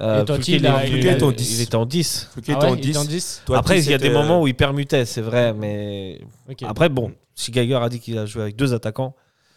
[0.00, 1.56] Euh, il a- il, il a- il était en 10.
[1.58, 2.28] il était en 10.
[2.34, 2.96] Fouquet Ah était ouais, en il était 10.
[2.98, 5.52] en 10 Toiti, Après, il y a des c'était- moments où il permutait, c'est vrai,
[5.52, 6.20] mais
[6.64, 9.14] après, bon, si Geiger a dit qu'il a joué avec deux attaquants,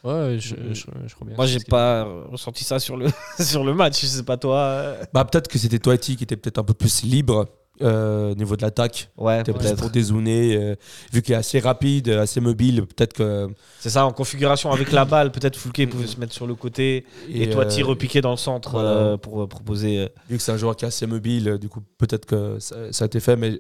[0.08, 1.36] Ouais, je, je, je crois bien.
[1.36, 3.08] moi, j'ai pas ressenti ça sur le,
[3.40, 4.02] sur le match.
[4.02, 4.96] Je sais pas toi.
[5.14, 7.46] Bah, peut-être que c'était Toiti qui était peut-être un peu plus libre
[7.82, 9.12] euh, au niveau de l'attaque.
[9.18, 9.78] Ouais, Peut-être peut-être.
[9.80, 10.56] pour dézooner.
[10.58, 10.76] euh,
[11.14, 13.48] vu qu'il est assez rapide, assez mobile, peut-être que.
[13.80, 17.06] C'est ça, en configuration avec la balle, peut-être Foulquet pouvait se mettre sur le côté
[17.30, 18.90] et, Toiti euh, repiquer dans le centre voilà.
[18.90, 20.10] euh, pour proposer.
[20.30, 23.04] Vu que c'est un joueur qui est assez mobile, du coup, peut-être que ça, ça
[23.04, 23.36] a été fait.
[23.36, 23.60] Mais,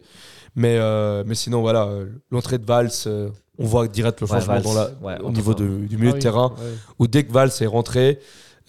[0.55, 1.87] mais, euh, mais sinon, voilà,
[2.31, 5.31] l'entrée de Valls, euh, on voit direct le Ouais, changement Valls, dans la- ouais, au
[5.31, 6.53] niveau de- du milieu Ah de oui, terrain.
[6.57, 6.73] ouais.
[6.99, 8.19] Où dès que Valls est rentré,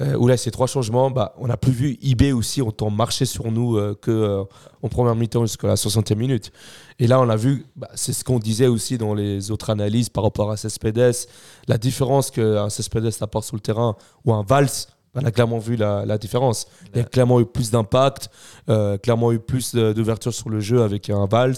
[0.01, 3.25] euh, où là, ces trois changements, bah, on n'a plus vu IB aussi autant marcher
[3.27, 4.45] sur nous euh, que euh,
[4.83, 6.53] en première mi-temps jusqu'à la 60e minute.
[7.01, 10.09] Et là, on a vu, bah, c'est ce qu'on disait aussi dans les autres analyses
[10.09, 11.15] par rapport à Cespedes,
[11.67, 14.69] la différence qu'un Cespedes apporte sur le terrain ou un Valls.
[15.15, 16.69] On a clairement vu la, la différence.
[16.95, 18.31] Il y a clairement eu plus d'impact,
[18.69, 21.57] euh, clairement eu plus d'ouverture sur le jeu avec un Valls,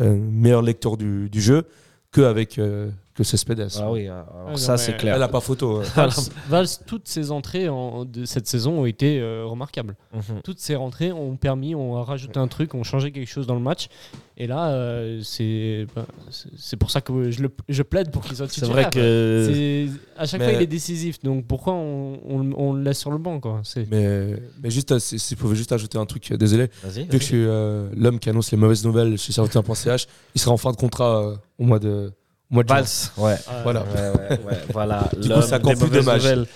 [0.00, 1.66] euh, meilleur lecteur du, du jeu
[2.14, 3.68] qu'avec euh, que Cespedes.
[3.78, 5.14] Ah oui, alors non, ça mais- c'est clair.
[5.14, 5.78] Elle a pas photo.
[5.78, 5.84] ouais.
[5.94, 6.10] Valls,
[6.48, 9.94] Valls, toutes ses entrées en- de cette saison ont été euh, remarquables.
[10.12, 10.40] Mhm.
[10.42, 13.60] Toutes ces rentrées ont permis, ont rajouté un truc, ont changé quelque chose dans le
[13.60, 13.86] match.
[14.36, 18.22] Et là, euh, c'est bah, c'est- c'est pour ça que je, le, je plaide pour
[18.24, 18.72] qu'il soit C'est titulaire.
[18.74, 19.88] vrai que C'est-
[20.20, 21.20] À chaque Mais- fois, il est décisif.
[21.22, 23.60] Donc pourquoi on, on- on le laisse sur le banc quoi?
[23.62, 26.68] C'est- Mais, mais juste, euh, si, vous pouvez juste ajouter un truc, euh, désolé.
[26.82, 27.02] Vas-y.
[27.04, 30.52] Vu que je suis euh, l'homme qui annonce les mauvaises nouvelles chez Servetien.ch, il sera
[30.52, 32.12] en fin de contrat euh, au mois de,
[32.54, 32.68] mois de.
[32.68, 32.84] Valls,
[33.18, 33.36] ouais.
[33.62, 33.80] Voilà.
[33.80, 35.04] Ouais, ouais, ouais, voilà.
[35.20, 36.22] Du coup, encore des plus dommage.
[36.22, 36.46] nouvelles.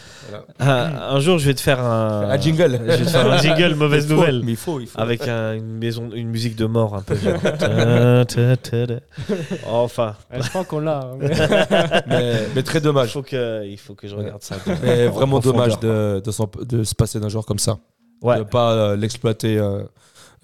[0.58, 1.10] Voilà.
[1.10, 2.80] Un jour, je vais te faire un, Un jingle.
[2.86, 4.42] Je vais te faire un jingle mauvaise Il faut, nouvelle.
[4.44, 5.00] Mais il faut, il faut.
[5.00, 7.16] Avec un- une maison, une musique de mort un peu.
[7.16, 7.38] genre.
[9.66, 11.00] Enfin, Ouais, je crois qu'on l'a.
[11.00, 11.18] hein.
[12.06, 13.12] mais, mais très il dommage.
[13.12, 14.56] faut que, il faut que je regarde ça.
[14.82, 17.78] Mais En vraiment dommage de, de, se passer d'un joueur comme ça.
[18.22, 18.34] Ouais.
[18.34, 19.82] De ne pas euh, l'exploiter euh,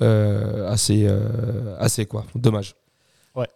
[0.03, 2.25] euh, assez, euh, assez, quoi.
[2.35, 2.75] Dommage.
[3.35, 3.49] Ouais,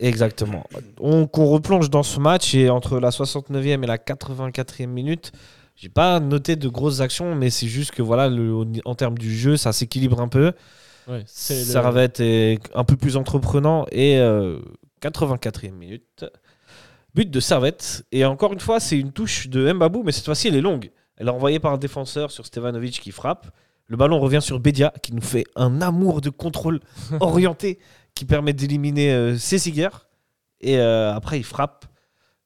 [0.00, 0.64] exactement.
[1.00, 5.32] On, qu'on replonge dans ce match et entre la 69e et la 84e minute,
[5.74, 9.36] j'ai pas noté de grosses actions, mais c'est juste que voilà, le- en termes du
[9.36, 10.52] jeu, ça s'équilibre un peu.
[11.08, 14.58] Ouais, c'est le- Servette est un peu plus entreprenant et euh,
[15.02, 16.24] 84e minute.
[17.14, 18.04] But de Servette.
[18.12, 20.90] Et encore une fois, c'est une touche de Mbabou, mais cette fois-ci, elle est longue.
[21.16, 23.46] Elle est envoyée par un défenseur sur Stevanovic qui frappe.
[23.86, 26.80] Le ballon revient sur Bedia qui nous fait un amour de contrôle
[27.20, 27.78] orienté
[28.16, 29.90] qui permet d'éliminer euh, Cessiger.
[30.60, 31.86] Et euh, après, il frappe.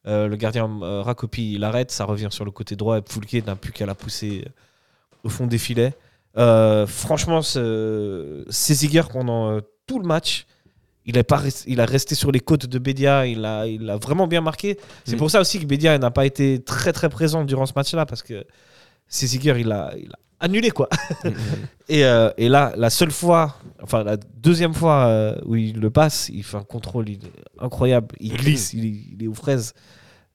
[0.06, 0.68] Euh, le gardien
[1.02, 1.90] Rakopi, il arrête.
[1.90, 4.44] Ça revient sur le côté droit et Foulke n'a plus qu'à la pousser
[5.24, 5.94] au fond des filets.
[6.36, 10.46] Euh, franchement, Cessiger, pendant euh, tout le match,
[11.04, 13.26] il, est pas il a resté sur les côtes de Bédia.
[13.26, 14.78] Il a, il a vraiment bien marqué.
[15.04, 15.18] C'est Mm.
[15.18, 18.22] pour ça aussi que Bédia n'a pas été très très présent durant ce match-là parce
[18.22, 18.44] que
[19.06, 20.88] Cessiger, il a, il a annulé quoi.
[21.88, 25.90] Et, euh, et là, la seule fois, enfin la deuxième fois euh, où il le
[25.90, 28.14] passe, il fait un contrôle il est incroyable.
[28.20, 29.72] Il glisse, il, est- il est aux fraises.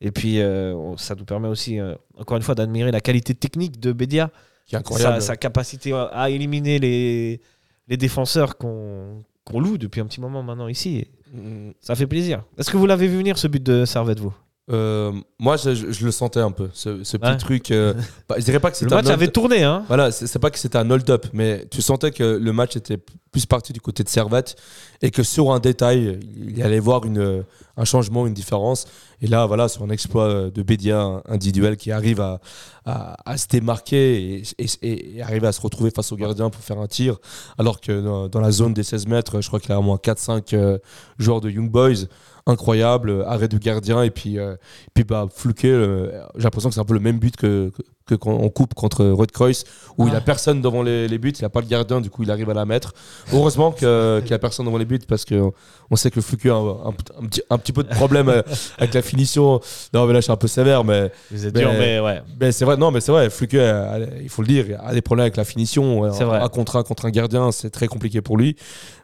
[0.02, 1.80] Et puis, euh, ça nous permet aussi,
[2.18, 4.30] encore une fois, d'admirer la qualité technique de Bédia,
[4.66, 5.22] Qui est incroyable.
[5.22, 7.40] sa, sa capacité à- éliminer les,
[7.88, 11.08] les défenseurs qu'on loue depuis un petit moment maintenant ici.
[11.34, 11.70] Mm.
[11.80, 12.44] Ça fait plaisir.
[12.58, 14.34] Est-ce que vous l'avez vu venir ce but de Servette, vous?
[14.72, 17.38] Euh, moi, je, je- je le sentais un peu, ce, ce petit Ouais.
[17.38, 17.70] truc.
[17.72, 17.94] euh,
[18.28, 20.50] bah, je dirais pas que Le c'était match un avait tourné, hein Voilà, c'est pas
[20.50, 22.98] que c'était un hold-up, mais tu sentais que le match était
[23.32, 24.56] plus parti du côté de Servette
[25.04, 27.44] et que sur un détail, il allait voir une,
[27.78, 28.86] un changement, une différence.
[29.22, 32.40] Et là, voilà, sur un exploit de Bédia individuel qui arrive à,
[32.86, 34.44] à, à se démarquer et,
[34.82, 37.18] et- et arriver à se retrouver face au gardien pour faire un tir,
[37.60, 39.84] alors que dans, dans la zone des 16 mètres, je crois qu'il y a au
[39.84, 40.80] moins 4-5 euh,
[41.20, 42.06] joueurs de Young Boys.
[42.48, 44.56] Incroyable, euh, arrêt du gardien et puis, euh,
[44.94, 45.26] puis bah,
[45.64, 47.72] euh, j'ai l'impression que c'est un peu le même but que,
[48.06, 49.64] que quand on coupe contre Redkreuz
[49.98, 52.24] où il a personne devant les, les buts, il n'a pas le gardien, du coup
[52.24, 52.94] il arrive à la mettre.
[53.34, 55.42] Heureusement que- qu'il n'y a personne devant les buts parce que
[55.90, 58.42] on sait que Fluke a un, un- un petit, un petit peu de problème euh,
[58.78, 59.60] avec la finition.
[59.94, 62.22] Non mais là je suis un peu sévère, mais, Vous êtes Mais- dur, mais ouais.
[62.40, 65.02] mais c'est vrai, non mais c'est vrai, Fluke, euh, il faut le dire, a des
[65.02, 66.12] problèmes avec la finition.
[66.14, 66.40] C'est vrai.
[66.40, 68.56] Un contre un contre un gardien, c'est très compliqué pour lui.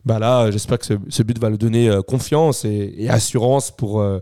[0.06, 3.70] Bah là, j'espère que ce, ce but va lui donner euh, confiance et, et assurance
[3.72, 4.20] pour, euh,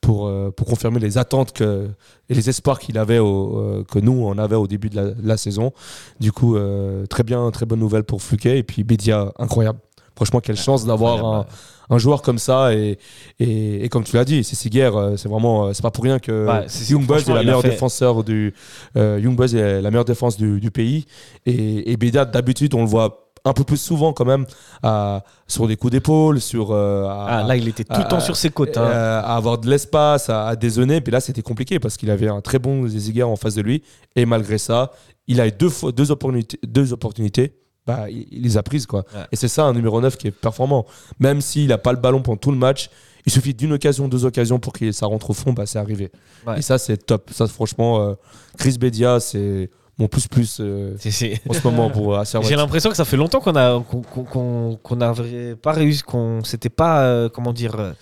[0.00, 1.88] pour, euh, pour confirmer les attentes que,
[2.28, 5.04] et les espoirs qu'il avait au, euh, que nous on avait au début de la,
[5.10, 5.72] de la saison.
[6.20, 9.78] Du coup, euh, très bien, très bonne nouvelle pour Fluquet et puis Bédia, incroyable.
[10.16, 11.46] Franchement, quelle chance d'avoir un,
[11.88, 12.98] un joueur comme ça et,
[13.38, 16.04] et, et comme tu l'as dit, c'est Siguer, euh, c'est vraiment, euh, c'est pas pour
[16.04, 18.52] rien que Ouais, Young Boys est la meilleure fait- défenseur du
[18.98, 21.06] euh, Young Boys est la meilleure défense du, du pays
[21.46, 24.46] et, et Bédia d'habitude on le voit un peu plus souvent quand même
[24.82, 28.20] à- sur des coups d'épaule, sur euh, à- Ah, là, il était tout le temps
[28.20, 28.76] sur ses côtes.
[28.76, 28.82] hein.
[28.84, 31.00] euh, à avoir de l'espace, à, à dézonner.
[31.00, 33.82] Puis là, c'était compliqué parce qu'il avait un très bon Zéziguer en face de lui.
[34.16, 34.92] Et malgré ça,
[35.26, 36.58] il a eu deux, fois, deux opportunités.
[36.66, 37.54] Deux opportunités
[37.86, 38.86] bah, il, il les a prises.
[38.86, 39.00] Quoi.
[39.14, 39.24] Ouais.
[39.32, 40.84] Et c'est ça un numéro 9 qui est performant.
[41.18, 42.90] Même s'il n'a pas le ballon pendant tout le match,
[43.26, 46.10] il suffit d'une occasion, deux occasions pour que ça rentre au fond, bah, c'est arrivé.
[46.46, 46.58] Ouais.
[46.58, 47.30] Et ça, c'est top.
[47.32, 48.14] Ça, franchement, euh,
[48.58, 52.24] Chris Bedia, c'est mon plus-plus euh, C'est- c'est- en ce moment pour euh.
[52.42, 56.70] J'ai l'impression que ça fait longtemps qu'on a qu'on qu'on n'avait pas réussi, qu'on s'était
[56.70, 57.92] pas euh, comment dire euh,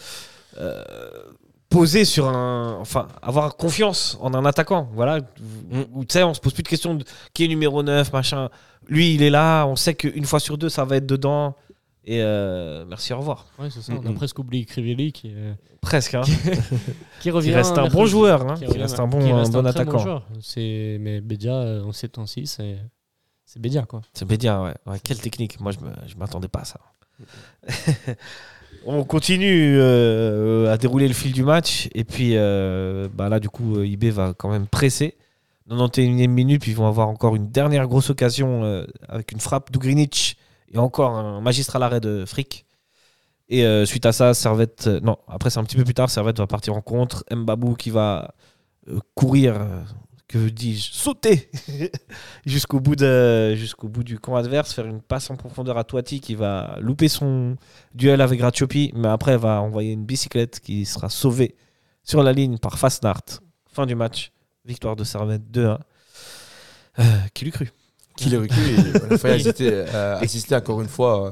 [0.58, 0.82] euh,
[1.68, 4.88] posé sur un, enfin avoir confiance en un attaquant.
[4.94, 5.82] Voilà, Mm.
[6.00, 8.48] tu sais, on se pose plus de questions de qui est numéro 9, machin.
[8.88, 11.54] Lui, il est là, on sait qu'une fois sur deux, ça va être dedans.
[12.10, 13.44] Et euh, merci, au revoir.
[13.58, 13.92] Ouais, c'est ça.
[13.92, 16.14] On a presque oublié Crivelli qui, euh, Presque.
[16.14, 16.22] Hein.
[17.20, 17.50] qui revient.
[17.50, 19.70] Qui reste un bon joueur, hein, Qui reste un bon, qui un reste bon très
[19.72, 19.98] attaquant.
[19.98, 20.26] joueur.
[20.40, 22.78] C'est mais Bédia euh, en 7 ans 6 c'est
[23.44, 24.00] c'est Bédia quoi.
[24.14, 24.74] C'est Bédia, ouais.
[24.86, 25.60] Ouais, Quelle technique.
[25.60, 26.80] Moi, je je m'attendais pas à ça.
[28.86, 31.90] On continue euh, à dérouler le fil du match.
[31.94, 35.14] Et puis bah là, du coup, IB va quand même presser.
[35.68, 40.38] 91e minute, puis ils vont avoir encore une dernière grosse occasion avec une frappe d'Ugrinic
[40.72, 42.66] et encore un magistral arrêt de Frick.
[43.48, 44.86] Et euh, suite à ça, Servette.
[44.86, 46.10] euh, non, après, c'est un petit peu plus tard.
[46.10, 47.24] Servette va partir en contre.
[47.30, 48.34] Mbabou qui va
[48.88, 49.66] euh, courir.
[50.28, 51.50] que dis-je Sauter
[52.46, 56.20] jusqu'au bout, de, jusqu'au bout du camp adverse, faire une passe en profondeur à Toiti
[56.20, 57.56] qui va louper son
[57.94, 61.56] duel avec Ratiopi, mais après va envoyer une bicyclette qui sera sauvée
[62.02, 63.40] sur la ligne par Fasnart.
[63.72, 64.32] Fin du match,
[64.66, 65.78] victoire de Servette 2-1.
[66.98, 67.70] Euh, qui l'eût cru?
[68.24, 71.30] Qui l'aurait cru et On a failli assister, euh, assister encore une fois euh,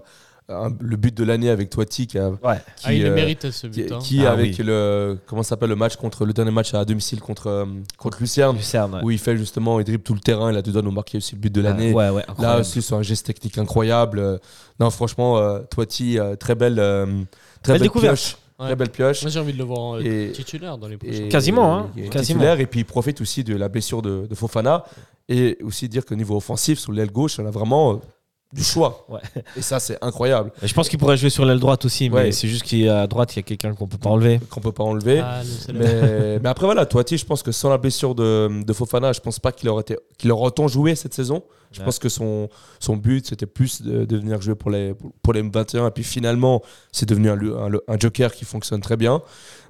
[0.48, 2.56] un- le but de l'année avec Toiti qui, a- Ouais.
[2.76, 3.92] qui, ah, il le euh, mérite ce qui, but.
[3.92, 3.98] hein.
[4.00, 4.64] qui Ah avec oui.
[4.64, 7.64] le comment s'appelle le match contre le dernier match à domicile contre euh,
[7.98, 8.94] contre Lucerne Lucerne.
[8.94, 9.00] ouais.
[9.02, 11.18] où il fait justement il dribble tout le terrain il a deux doigts nous marquer
[11.18, 14.18] aussi le but de l'année ouais, ouais, Là aussi, c'est un geste technique incroyable.
[14.20, 14.38] Euh,
[14.78, 17.06] Non, franchement, euh, Toiti, euh, très belle, euh,
[17.62, 18.36] très Belle pioche.
[18.58, 18.66] Ouais.
[18.66, 19.22] Très belle pioche.
[19.22, 21.28] Moi j'ai envie de le voir en euh, Et- titulaire dans les Et- prochains.
[21.28, 22.38] Quasiment, hein, et- et quasiment.
[22.38, 24.84] titulaire, et puis il profite aussi de la blessure de, de Fofana.
[25.28, 27.96] Et aussi dire qu'au niveau offensif, sur l'aile gauche, on a vraiment euh,
[28.52, 29.04] du choix.
[29.10, 29.20] Ouais.
[29.56, 30.52] Et ça, c'est incroyable.
[30.62, 32.32] Et je pense qu'il pourrait jouer sur l'aile droite aussi, mais Ouais.
[32.32, 34.40] c'est juste qu'à droite, il y a quelqu'un qu'on peut pas enlever.
[34.50, 35.18] Qu'on peut pas enlever.
[35.20, 35.42] Ah,
[35.74, 39.20] mais, mais après, voilà, Toiti, je pense que sans la blessure de, de Fofana, je
[39.20, 41.42] pense pas qu'il aurait, été- qu'il aurait autant joué cette saison.
[41.72, 41.84] Je Ouais.
[41.84, 42.48] pense que son,
[42.80, 45.88] son but, c'était plus de, de venir jouer pour les, pour les M21.
[45.88, 49.20] Et puis finalement, c'est devenu un, un- un joker qui fonctionne très bien.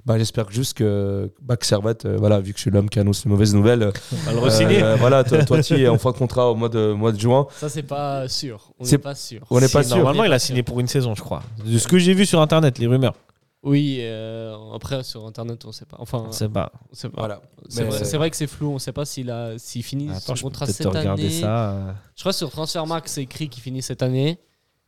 [0.05, 2.97] Bah, J'espère juste que, bah, que Servette, euh, voilà, vu que je suis l'homme qui
[2.99, 3.91] annonce les mauvaises nouvelles,
[4.25, 4.81] va le re-signer.
[4.81, 7.45] euh, voilà, To- Toiti est en fin de contrat au mois de, mois de juin.
[7.57, 8.71] Ça c'est pas sûr.
[8.79, 9.41] On C'est- n'est pas sûr.
[9.49, 9.97] On n'est Si, pas sûr.
[9.97, 11.43] Normalement, il a signé pour une saison, je crois.
[11.65, 13.15] De ce que j'ai vu sur internet, les rumeurs.
[13.63, 15.97] Oui, euh, après sur internet on sait pas.
[15.99, 16.27] Enfin, pas.
[16.27, 16.71] on sait pas.
[17.17, 17.41] Voilà.
[17.69, 20.67] C'est vrai, que c'est flou, on sait pas s'il a s'il finit Attends, son contrat
[20.67, 21.29] cette année.
[21.41, 21.71] ça.
[21.71, 21.93] euh.
[22.15, 24.39] Je crois que sur Transfermarkt c'est écrit qu'il finit cette année,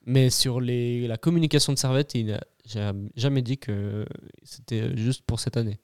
[0.05, 4.05] mais sur les, la communication de Servette, il a j'ai jamais dit que
[4.43, 5.79] c'était juste pour cette année.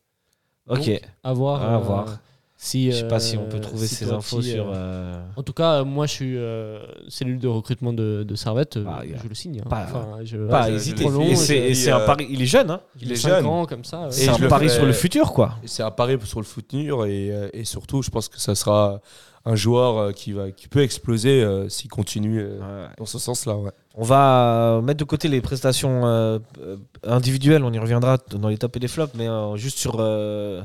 [0.67, 0.85] Ok.
[0.85, 1.61] Donc, À voir.
[1.63, 2.19] À euh, voir.
[2.65, 4.69] Si, je sais pas si on euh, peut trouver si ces infos sur.
[4.69, 8.78] euh, euh, En tout cas, moi je suis euh, cellule de recrutement de, de Servette,
[8.78, 9.62] euh, Bah, je le signe.
[9.63, 9.69] hein.
[9.69, 11.06] pas- Enfin, je, Pas hésiter.
[11.06, 12.25] Et c'est un euh, pari.
[12.30, 13.45] Il est jeune, hein il il est est 5 jeune.
[13.45, 14.01] ans comme ça.
[14.06, 14.12] ouais.
[14.12, 15.51] C'est je un pari sur le futur, quoi.
[15.63, 18.56] Et C'est un pari sur le futur et, euh, et surtout, je pense que ça
[18.56, 18.99] sera
[19.47, 23.56] un joueur euh, qui, va, qui peut exploser euh, s'il continue euh, dans ce sens-là.
[23.58, 23.69] Ouais.
[23.93, 28.49] On va euh, mettre de côté les prestations euh, euh, individuelles, on y reviendra dans
[28.49, 30.63] les tops et les flops, mais euh, juste sur euh,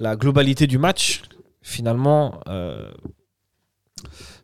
[0.00, 1.22] la globalité du match.
[1.68, 2.92] Finalement, euh,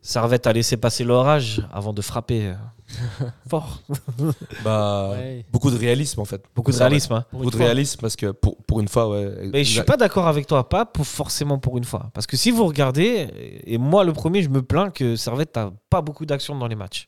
[0.01, 3.81] Servette a laissé passer l'orage avant de frapper euh, fort.
[4.65, 5.45] Bah, Ouais.
[5.49, 6.43] Beaucoup de réalisme en fait.
[6.53, 7.13] Beaucoup de réalisme.
[7.13, 7.25] hein.
[7.31, 7.65] Beaucoup de fois.
[7.65, 9.49] réalisme parce que pour, pour une fois, ouais.
[9.53, 12.09] Mais je suis pas d'accord avec toi, pas pour, forcément pour une fois.
[12.13, 15.71] Parce que si vous regardez, et moi le premier, je me plains que Servette n'a
[15.89, 17.07] pas beaucoup d'actions dans les matchs.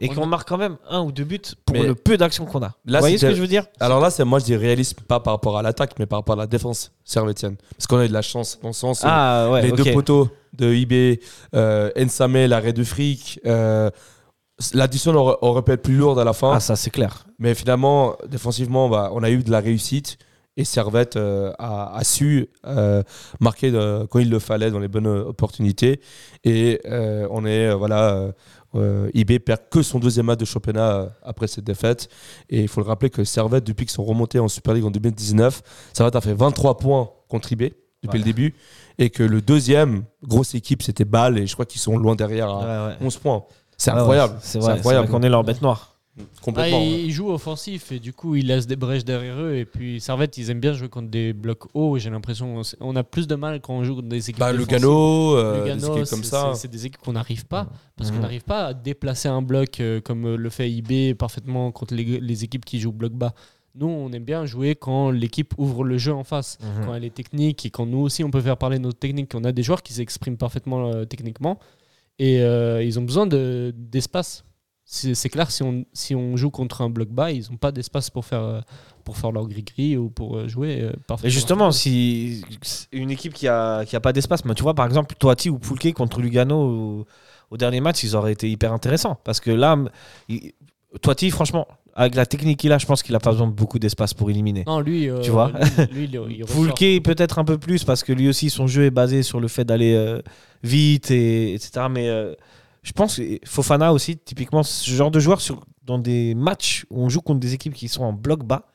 [0.00, 2.44] Et On qu'on marque quand même un ou deux buts pour Mais le peu d'actions
[2.44, 2.72] qu'on a.
[2.86, 3.66] là, vous voyez ce que je veux dire?
[3.80, 6.34] Alors là, c'est moi je dis réalisme pas par rapport à l'attaque, mais par rapport
[6.34, 7.56] à la défense servétienne.
[7.76, 10.28] Parce qu'on a eu de la chance dans le sens Ah ouais, les deux poteaux
[10.54, 11.20] de IB,
[11.54, 13.40] euh, Nsame, l'arrêt de fric.
[13.46, 13.90] euh,
[14.74, 16.52] L'addition aurait, aurait pu être plus lourde à la fin.
[16.54, 17.26] Ah ça c'est clair.
[17.38, 20.18] Mais finalement, défensivement, bah, on a eu de la réussite.
[20.58, 23.02] Et Servette euh, a, a su euh,
[23.40, 26.00] marquer de- quand il le fallait dans les bonnes opportunités.
[26.44, 28.32] Et euh, on est, voilà,
[28.74, 32.08] euh, euh, IB perd que son deuxième match de championnat euh, après cette défaite.
[32.50, 34.90] Et il faut le rappeler que Servette, depuis qu'ils sont remontés en Super League en
[34.90, 38.18] 2019, Servette a fait 23 points contre IB depuis Ouais.
[38.18, 38.54] le début.
[38.98, 41.38] Et que le deuxième, grosse équipe, c'était Bâle.
[41.38, 43.06] Et je crois qu'ils sont loin derrière à Ouais, ouais.
[43.06, 43.44] 11 points.
[43.76, 44.34] C'est incroyable.
[44.40, 45.08] c'est vrai, incroyable.
[45.08, 45.91] qu'on est leur bête noire.
[46.18, 46.78] Ah, Complètement.
[46.82, 47.00] ils, ouais.
[47.04, 50.36] ils jouent offensif et du coup ils laissent des brèches derrière eux et puis Servette
[50.36, 53.62] ils aiment bien jouer contre des blocs hauts j'ai l'impression on a plus de mal
[53.62, 54.52] quand on joue contre des équipes Bah.
[54.52, 56.50] Lugano, euh, Lugano, des équipes comme c'est- ça.
[56.52, 59.80] c'est- c'est des équipes qu'on n'arrive pas parce qu'on n'arrive pas à déplacer un bloc
[59.80, 63.32] euh, comme euh, le fait IB parfaitement contre les, les équipes qui jouent bloc bas
[63.74, 66.84] nous on aime bien jouer quand l'équipe ouvre le jeu en face Mhm.
[66.84, 69.32] quand elle est technique et quand nous aussi on peut faire parler notre technique.
[69.34, 71.58] On a des joueurs qui s'expriment parfaitement euh, techniquement
[72.18, 72.36] et
[72.84, 74.44] ils ont besoin de- d'espace.
[74.94, 78.10] C'est clair, si on, si on joue contre un bloc bas, ils n'ont pas d'espace
[78.10, 78.60] pour faire, euh,
[79.04, 81.28] pour faire leur gris-gris ou pour euh, jouer euh, parfaitement.
[81.28, 82.44] Et justement, si
[82.92, 85.58] une équipe qui a, qui a pas d'espace, mais tu vois par exemple Toiti ou
[85.58, 87.06] Poulke contre Lugano
[87.50, 89.18] au, dernier match, ils auraient été hyper intéressants.
[89.24, 89.78] Parce que là,
[90.28, 90.52] il-
[91.00, 93.78] Toiti, franchement, avec la technique qu'il a, je pense qu'il a pas besoin de beaucoup
[93.78, 94.64] d'espace pour éliminer.
[94.66, 95.52] Non, lui, euh, Tu vois
[95.90, 96.44] lui, lui, il.
[96.46, 99.48] Poulke peut-être un peu plus parce que lui aussi son jeu est basé sur le
[99.48, 100.20] fait d'aller euh,
[100.62, 101.86] vite et etc.
[101.90, 102.34] Mais euh,
[102.82, 107.02] je pense que Fofana aussi typiquement ce genre de joueur sur, dans des matchs où
[107.04, 108.66] on joue contre des équipes qui sont en bloc bas,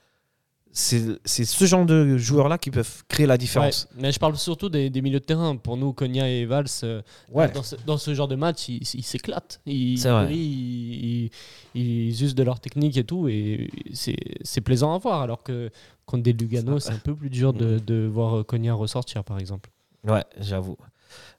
[0.72, 3.88] c'est ce genre de joueurs là qui peuvent créer la Ouais, différence.
[3.98, 5.56] mais je parle surtout des, des milieux de terrain.
[5.56, 7.50] Pour nous, Konya et Valls, euh, Ouais.
[7.52, 9.60] dans, ce, dans ce genre de match, ils s'éclatent.
[9.65, 9.98] Ils,
[10.30, 10.32] ils,
[11.24, 11.32] ils-
[11.74, 15.22] ils usent de leur technique et tout, et c'est c'est plaisant à voir.
[15.22, 15.72] Alors que
[16.06, 19.72] contre des Lugano, c'est un peu plus dur de, de voir Konya ressortir, par exemple.
[20.08, 20.78] Ouais, j'avoue.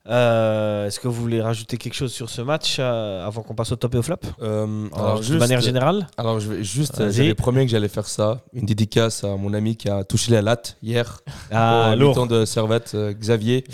[0.08, 3.72] Euh, Est-ce que vous voulez rajouter quelque chose sur ce match euh, avant qu'on passe
[3.72, 6.64] au top et au flop Euh, Alors, alors, De juste, manière générale alors je vais
[6.64, 8.40] juste, j'avais promis que j'allais faire ça.
[8.54, 11.20] Une dédicace à mon ami qui a touché la latte hier.
[11.52, 13.64] Ah, au mi-temps de Servette, euh, Xavier.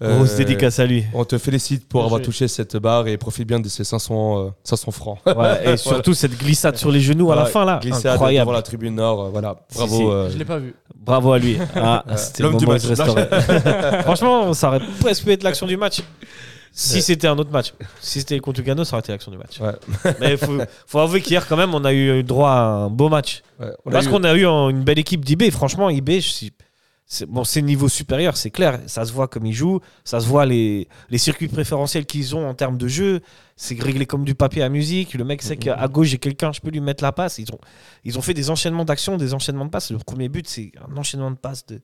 [0.00, 1.04] Grosse dédicace à lui.
[1.14, 2.24] On te félicite pour Bien avoir joué.
[2.26, 5.18] touché cette barre et profite bien de ces 500, euh, 500 francs.
[5.26, 7.78] Ouais, et surtout cette glissade sur les genoux à la fin là.
[7.82, 8.46] Glissade Incroyable.
[8.46, 9.24] devant la tribune nord.
[9.26, 9.56] euh, voilà.
[9.68, 9.96] Si, Bravo.
[9.96, 10.02] si.
[10.04, 10.74] euh, Je l'ai pas vu.
[10.96, 11.56] Bravo à lui.
[11.74, 12.82] Ah, c'était le l'homme du match.
[14.02, 16.00] Franchement, ça aurait presque pu être l'action du match.
[16.72, 17.72] Si c'était un autre match.
[18.00, 19.58] Si c'était contre Lugano, ça aurait été l'action du match.
[19.60, 19.72] Ouais.
[20.20, 23.08] Mais il faut, faut avouer qu'hier, quand même, on a eu droit à un beau
[23.08, 23.42] match.
[23.58, 25.50] ouais, Parce qu'on a eu un- une belle équipe d'IB.
[25.50, 26.20] Franchement, IB,
[27.10, 28.78] c'est bon, niveau supérieur, c'est clair.
[28.86, 32.46] Ça se voit comme ils jouent, ça se voit les, les circuits préférentiels qu'ils ont
[32.46, 33.22] en termes de jeu.
[33.56, 35.14] C'est réglé comme du papier à musique.
[35.14, 37.38] Le mec sait Mm, qu'à gauche, j'ai quelqu'un, je peux lui mettre la passe.
[37.38, 37.58] Ils ont,
[38.04, 39.90] ils ont fait des enchaînements d'actions, des enchaînements de passes.
[39.90, 41.64] Le premier but, c'est un enchaînement de passes.
[41.66, 41.80] De,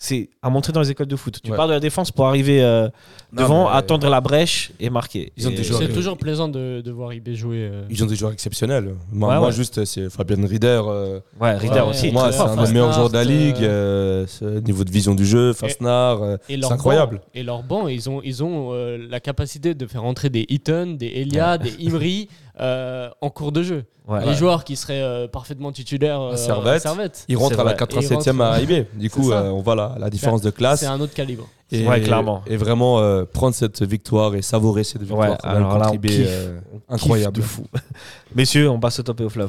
[0.00, 1.40] c'est à montrer dans les écoles de foot.
[1.42, 1.56] Tu Ouais.
[1.56, 2.88] pars de la défense pour arriver euh,
[3.32, 5.32] Non, devant, mais- attendre la brèche et marquer.
[5.36, 7.68] C'est euh, toujours plaisant de, de voir IB jouer.
[7.70, 8.94] euh, Ils ont des joueurs exceptionnels.
[9.12, 9.52] Moi, Ouais, moi, ouais.
[9.52, 10.80] juste, c'est Fabien Rieder.
[10.86, 12.12] euh, Ouais, Rieder Ouais, aussi.
[12.12, 13.56] moi, c'est un des meilleurs joueurs de la ligue.
[13.62, 14.24] euh,
[14.64, 16.22] niveau de vision du jeu, Fastnard.
[16.22, 17.16] euh, Et c'est leur incroyable.
[17.16, 20.46] banc- et leur banc, ils ont, ils ont euh, la capacité de faire entrer des
[20.48, 22.28] Eaton, des Elia, des Imri
[22.60, 23.84] euh, en cours de jeu.
[24.06, 24.24] Ouais.
[24.24, 26.80] Les joueurs qui seraient euh, parfaitement titulaires euh, À Servette.
[26.82, 27.24] Servette.
[27.28, 27.84] Il rentre C'est à la vrai.
[27.84, 28.86] 87e à IB.
[28.94, 30.80] Du coup, euh, on voit la, la différence de classe.
[30.80, 31.46] C'est un autre calibre.
[31.70, 32.42] Et, Ouais, clairement.
[32.46, 35.94] Et vraiment euh, prendre cette victoire et savourer cette victoire Ouais, alors là, contre on
[35.96, 36.26] IB, kiffe.
[36.26, 37.36] euh, On kiffe incroyable.
[37.36, 37.64] de fou.
[38.34, 39.48] Messieurs, on passe au top et au flop.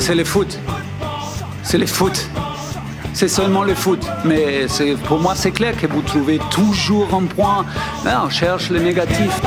[0.00, 0.58] C'est le foot.
[1.64, 2.28] C'est le foot.
[3.14, 4.06] C'est seulement le foot.
[4.24, 4.66] Mais
[5.06, 7.64] pour moi, c'est clair que vous trouvez toujours un point.
[8.04, 9.40] Là, on cherche le négatif.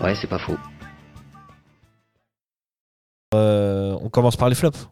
[0.00, 0.56] Ouais, c'est pas faux.
[3.34, 4.88] Euh, on commence par les flops.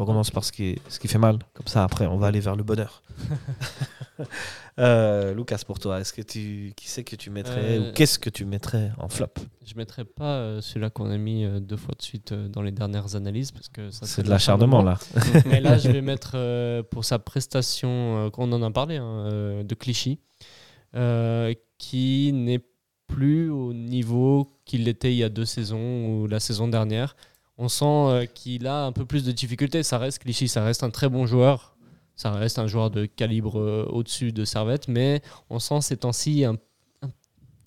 [0.00, 1.38] On commence par ce qui, ce qui fait mal.
[1.54, 3.02] Comme ça, après, on va aller vers le bonheur.
[4.78, 8.18] Euh, Lucas, pour toi, est-ce que tu, qui c'est que tu mettrais Euh, ou qu'est-ce
[8.18, 9.26] que tu mettrais en flop?
[9.66, 12.62] Je mettrais pas euh, celui-là qu'on a mis euh, deux fois de suite euh, dans
[12.62, 14.98] les dernières analyses parce que ça C'est de l'acharnement là.
[15.46, 19.26] Mais là, je vais mettre euh, pour sa prestation, euh, qu'on en a parlé, hein,
[19.32, 20.20] euh, de Clichy,
[20.94, 22.60] euh, qui n'est
[23.08, 27.16] plus au niveau qu'il était il y a deux saisons ou la saison dernière.
[27.56, 29.82] On sent euh, qu'il a un peu plus de difficultés.
[29.82, 31.74] Ça reste Clichy, ça reste un très bon joueur.
[32.18, 36.44] Ça reste un joueur de calibre euh, au-dessus de Servette, mais on sent ces temps-ci
[36.44, 36.56] un-
[37.02, 37.10] un-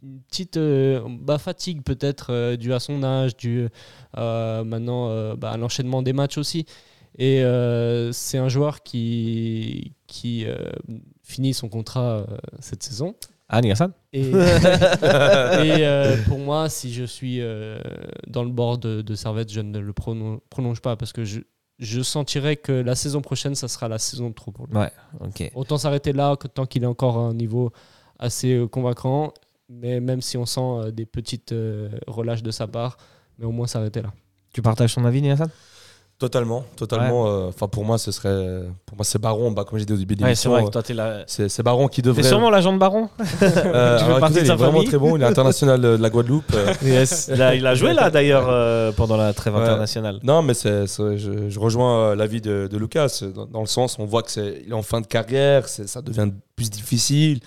[0.04, 3.70] une petite euh, bah, fatigue peut-être euh, due à son âge, due
[4.18, 6.66] euh, maintenant bah, à l'enchaînement des matchs aussi.
[7.18, 7.42] Et
[8.12, 10.46] c'est un joueur qui, qui
[11.24, 12.26] finit son contrat
[12.60, 13.16] cette saison.
[13.50, 13.92] Anne Hassan?
[14.14, 17.42] Et, et, pour moi, si je suis
[18.28, 21.42] dans le bord de, de Servette, je ne le prolonge pas parce que je,
[21.82, 24.78] je sentirais que la saison prochaine, ça sera la saison de trop pour lui.
[24.78, 25.52] Ouais, ok.
[25.56, 27.72] Autant s'arrêter là tant qu'il est encore à un niveau
[28.20, 29.34] assez euh, convaincant.
[29.68, 32.98] Mais même si on sent euh, des petites euh, relâches de sa part,
[33.40, 34.14] mais au moins s'arrêter là.
[34.54, 35.50] Tu partages ton avis, Hassan
[36.22, 37.26] Totalement, totalement.
[37.28, 39.50] euh, Enfin, pour moi, ce serait, pour moi, c'est Baron.
[39.52, 40.94] Bah, comme j'ai dit au début de Ouais, c'est l'émission, vrai euh, que toi, t'es
[40.94, 41.24] la...
[41.26, 42.22] c'est c'est Baron qui devrait.
[42.22, 44.98] sûrement l'agent de Baron Euh, Tu fais alors, partie écoutez, de il est vraiment très
[45.00, 45.18] bon.
[45.18, 46.54] Il est international de la Guadeloupe.
[46.54, 47.32] euh, Yes.
[47.34, 49.62] Il a, il a joué là d'ailleurs euh, pendant la trêve Ouais.
[49.64, 50.20] internationale.
[50.22, 53.66] Non, mais c'est, c'est- je, je rejoins euh, l'avis de, de Lucas, dans, dans le
[53.66, 57.40] sens on voit qu'il est en fin de carrière, c'est- ça devient plus difficile.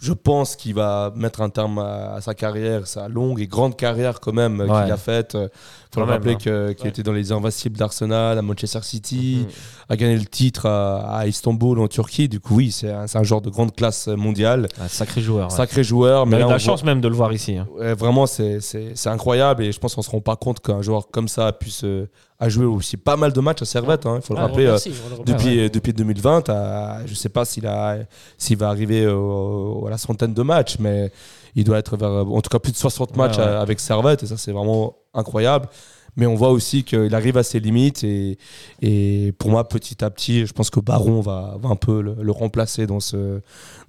[0.00, 3.76] Euh, je pense qu'il va mettre un terme à, sa carrière, sa longue et grande
[3.76, 4.82] carrière quand même euh, Ouais.
[4.84, 5.32] qu'il a faite.
[5.34, 5.48] Il
[5.94, 6.36] faut Quand le rappeler hein.
[6.36, 6.88] qu'il Ouais.
[6.88, 9.52] était dans les Invincibles d'Arsenal, à Manchester City, Mhm.
[9.88, 12.28] a gagné le titre à, à Istanbul en Turquie.
[12.28, 14.68] Du coup, oui, c'est un, un joueur de grande classe mondiale.
[14.80, 15.50] Un sacré joueur.
[15.50, 15.56] ouais.
[15.56, 17.32] Sacré joueur, Mais mais il a là, de la voit- chance même de le voir
[17.32, 17.56] ici.
[17.56, 17.66] hein.
[17.94, 18.58] Vraiment, c'est-
[19.06, 22.08] incroyable et je pense qu'on se rend pas compte qu'un joueur comme ça puisse euh,
[22.40, 24.06] a joué aussi pas mal de matchs à Servette.
[24.14, 24.64] Il faut le Ah, rappeler.
[24.66, 29.84] euh, remercie, le depuis, euh, depuis 2020, à- je sais pas s'il va arriver au-
[29.86, 31.10] à la centaine de matchs, mais
[31.56, 33.44] il doit être vers, en tout cas plus de 60 Ouais, matchs ouais.
[33.44, 35.68] euh, avec Servette et ça c'est vraiment incroyable.
[36.16, 38.38] Mais on voit aussi qu'il arrive à ses limites et,
[38.82, 42.16] et pour moi petit à petit, je pense que Baron va, va un peu le,
[42.20, 43.40] le remplacer dans, ce,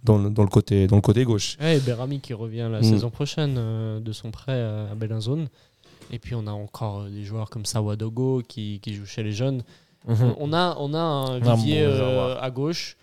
[0.03, 1.57] dans, le, dans le côté, dans le côté gauche.
[1.59, 2.83] Et Berami qui revient la Mm.
[2.83, 3.55] saison prochaine
[3.99, 5.47] de son prêt à Bellinzone.
[6.11, 9.31] Et puis on a encore euh, des joueurs comme Sawadogo qui, qui jouent chez les
[9.31, 9.63] jeunes.
[10.07, 10.35] Mhm.
[10.39, 12.95] On a, on a un On a un vivier bon euh, à gauche.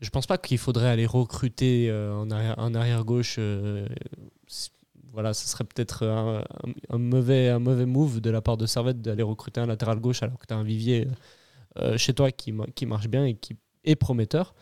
[0.00, 3.36] Je pense pas qu'il faudrait aller recruter euh, en arrière, en arrière gauche.
[3.38, 3.86] euh,
[5.12, 6.42] voilà, ce serait peut-être un,
[6.98, 10.38] mauvais, un mauvais move de la part de Servette d'aller recruter un latéral gauche alors
[10.38, 11.06] que tu as un vivier
[11.78, 14.54] euh, chez toi qui, qui marche bien et qui est prometteur.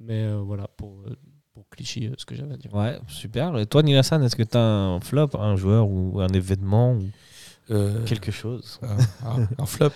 [0.00, 1.16] Mais euh, voilà, pour, euh,
[1.52, 2.72] pour Clichy, euh, ce que j'avais à dire.
[2.72, 3.58] Ouais, super.
[3.58, 7.02] Et toi, Nilassan, est-ce que tu as un flop, un joueur ou un événement ou
[7.70, 9.90] Euh, quelque chose un, un- un flop.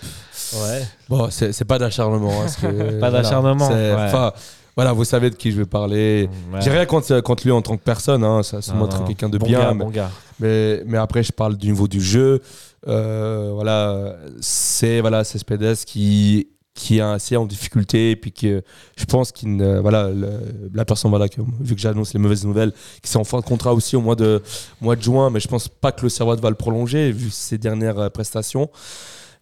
[0.55, 0.83] Ouais.
[1.09, 2.31] Bon, c'est pas d'acharnement.
[2.43, 2.69] hein,
[3.01, 3.93] Pas d'acharnement, ouais.
[3.97, 4.31] Enfin,
[4.75, 6.29] voilà, vous savez de qui je vais parler.
[6.51, 6.61] Ouais.
[6.61, 8.23] J'ai rien contre, contre lui en tant que personne.
[8.23, 9.59] Hein, ça se montre quelqu'un de Bon bien.
[9.59, 10.11] gars, mais, bon gars.
[10.39, 12.41] mais, mais après, je parle du niveau du jeu.
[12.87, 18.63] Euh, voilà, c'est voilà, c'est Spedes qui qui est assez en difficulté et puis que
[18.97, 20.09] je pense qu'il ne- voilà
[20.73, 23.45] la personne voilà que, vu que j'annonce les mauvaises nouvelles qui sont en fin de
[23.45, 24.41] contrat aussi au mois de
[24.81, 27.59] mois de juin mais je pense pas que le Servette va le prolonger vu ses
[27.59, 28.69] dernières euh, prestations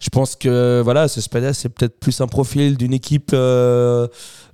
[0.02, 4.08] je pense que voilà ce Spedes c'est peut-être plus un profil d'une équipe euh,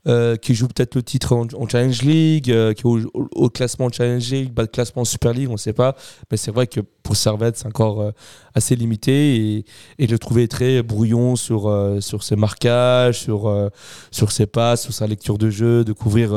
[0.06, 3.28] euh, qui joue peut-être le titre en, en Challenge League euh, qui est au, au-
[3.32, 5.96] au classement Challenge League bas de classement Super League on sait pas
[6.30, 8.10] mais c'est vrai que pour Servette c'est encore euh,
[8.54, 9.64] assez limité et,
[9.98, 13.70] et je le trouvais très brouillon sur, euh, sur ses marquages, sur, euh,
[14.10, 16.34] sur ses passes, sur sa lecture de jeu, de couvrir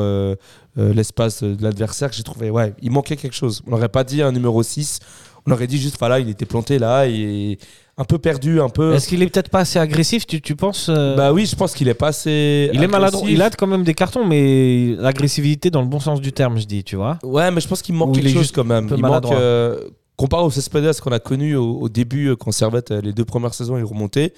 [0.76, 2.10] l'espace de l'adversaire.
[2.12, 3.60] J'ai trouvé, ouais, il manquait quelque chose.
[3.66, 5.00] On n'aurait pas dit un numéro 6,
[5.46, 7.58] on aurait dit juste, voilà, il était planté là et
[7.98, 8.94] un peu perdu, un peu.
[8.94, 11.74] Est-ce qu'il est peut-être pas assez agressif, tu, tu penses euh, Bah oui, je pense
[11.74, 12.70] qu'il est pas assez.
[12.72, 13.28] Il est maladroit.
[13.28, 16.64] Il a quand même des cartons, mais l'agressivité dans le bon sens du terme, je
[16.66, 17.18] dis, tu vois.
[17.22, 18.88] Ouais, mais je pense qu'il manque Ou il quelque est chose juste quand même.
[18.96, 19.30] Il manque.
[19.32, 19.78] euh,
[20.16, 23.54] comparé au Cespedes qu'on a connu au, au début, euh, quand Servette, les deux premières
[23.54, 24.32] saisons, il remontait.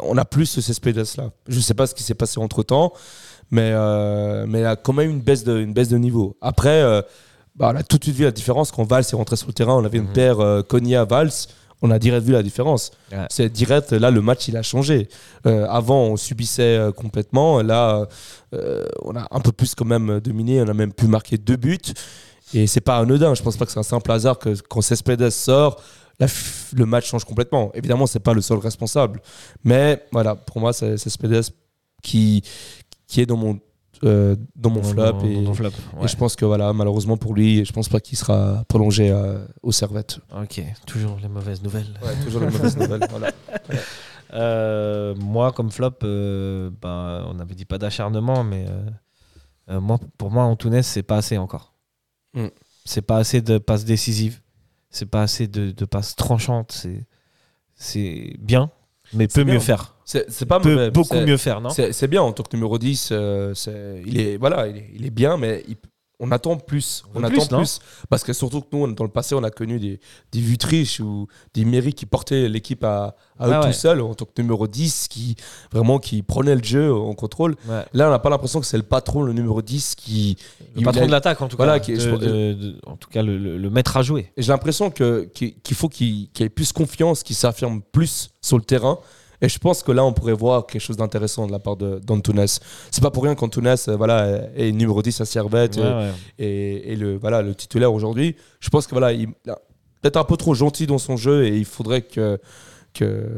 [0.00, 1.30] On a plus ce Cespedes là.
[1.48, 2.92] Je sais pas ce qui s'est passé entre temps,
[3.50, 6.36] mais, euh, mais il a quand même une baisse de, une baisse de niveau.
[6.40, 7.02] Après,
[7.56, 9.52] bah, on a tout de suite vu la différence quand Valls est rentré sur le
[9.52, 9.74] terrain.
[9.74, 10.12] On avait une Mhm.
[10.12, 11.48] paire euh, Konya-Valls.
[11.84, 12.92] On a direct vu la différence.
[13.10, 13.26] Ouais.
[13.28, 15.08] C'est direct, là, le match, il a changé.
[15.46, 17.60] Euh, avant, on subissait euh, complètement.
[17.60, 18.06] Là,
[18.54, 20.62] euh, on a un peu plus quand même dominé.
[20.62, 21.78] On a même pu marquer deux buts.
[22.54, 23.34] Et c'est pas anodin.
[23.34, 25.80] Je pense pas que c'est un simple hasard que quand Cespedes sort,
[26.20, 26.28] la
[26.76, 27.72] le match change complètement.
[27.74, 29.20] Évidemment, c'est pas le seul responsable.
[29.64, 31.46] Mais voilà, pour moi, c'est Cespedes
[32.02, 32.42] qui,
[33.08, 33.58] qui est dans mon,
[34.04, 35.12] euh, dans mon flop.
[35.12, 38.64] Dans- et, dans je pense que voilà, malheureusement pour lui, je pense pas qu'il sera
[38.68, 40.18] prolongé euh, au Servette.
[40.36, 41.98] Ok, toujours les mauvaises nouvelles.
[42.24, 43.06] toujours la mauvaise nouvelle.
[43.10, 43.30] Voilà.
[44.34, 48.64] Euh, moi, comme flop, ben, on avait dit pas d'acharnement, mais
[49.68, 51.74] moi, pour moi, Antunes, c'est pas assez encore.
[52.32, 52.46] Mm.
[52.86, 54.40] C'est pas assez de passes décisives.
[54.88, 56.86] C'est pas assez de, de passes tranchantes.
[57.74, 58.70] C'est, bien,
[59.12, 59.54] mais peut bien.
[59.54, 59.96] mieux faire.
[60.28, 60.90] C'est pas Peut mauvais.
[60.90, 61.70] beaucoup mieux faire, non?
[61.70, 63.08] C'est bien en tant que numéro 10.
[63.12, 63.54] euh,
[64.06, 65.76] il, est, voilà, il, est, il est bien, mais il-
[66.24, 67.02] on attend plus.
[67.16, 67.80] On attend plus.
[68.08, 69.98] Parce que surtout que nous, dans le passé, on a connu des,
[70.30, 73.66] des Vutriches ou des mairies qui portaient l'équipe à, à eux Ah ouais.
[73.66, 75.34] tout seuls en tant que numéro 10, qui
[75.72, 77.56] vraiment qui prenait le jeu en contrôle.
[77.68, 77.84] Ouais.
[77.92, 80.36] Là, on n'a pas l'impression que c'est le patron, le numéro 10, qui.
[80.76, 81.86] Le patron a- de l'attaque, en tout Voilà, cas.
[81.86, 84.30] qui- De- je- de- de- en tout cas, le, le- le maître à jouer.
[84.36, 85.26] J'ai l'impression qu'il
[85.74, 88.98] faut qu'il qu'il ait plus confiance, qu'il s'affirme plus sur le terrain.
[89.42, 92.46] Et je pense que là, on pourrait voir quelque chose d'intéressant de la part d'Antunes.
[92.90, 96.14] C'est pas pour rien qu'Antunes euh, voilà, est numéro 10 à Servette Ouais, euh, ouais.
[96.38, 98.36] et, et le, voilà, le titulaire aujourd'hui.
[98.60, 99.52] Je pense que voilà, il est
[100.00, 102.38] peut-être un peu trop gentil dans son jeu et il faudrait que,
[102.94, 103.28] que,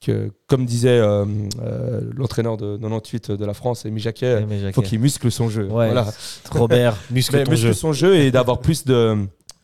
[0.00, 1.24] que comme disait euh,
[1.62, 4.72] euh, l'entraîneur de 98 de la France, Jacquet, Aimé il Jacquet.
[4.74, 5.64] faut qu'il muscle son jeu.
[5.64, 6.06] Ouais, Voilà.
[6.50, 7.72] Robert, muscle ton muscle jeu.
[7.72, 9.16] son jeu et d'avoir plus de,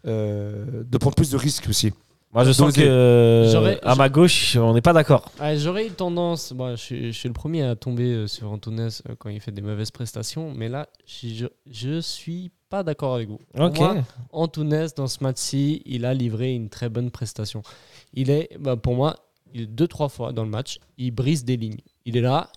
[0.07, 1.93] euh, de prendre plus de risques aussi.
[2.33, 2.83] Moi, je sens Doser.
[2.83, 5.33] que à ma gauche, on n'est pas d'accord.
[5.41, 8.53] Ouais, J'aurais eu tendance, bon, je, suis, je suis le premier à tomber euh, sur
[8.53, 13.17] Antunes euh, quand il fait des mauvaises prestations, mais là, je, je suis pas d'accord
[13.17, 13.41] avec vous.
[13.53, 13.97] Pour moi,
[14.31, 17.63] Antunes, dans ce match-ci, il a livré une très bonne prestation.
[18.15, 19.17] Il est, bah, pour moi,
[19.53, 21.81] il, deux, trois fois dans le match, il brise des lignes.
[22.05, 22.49] Il est là,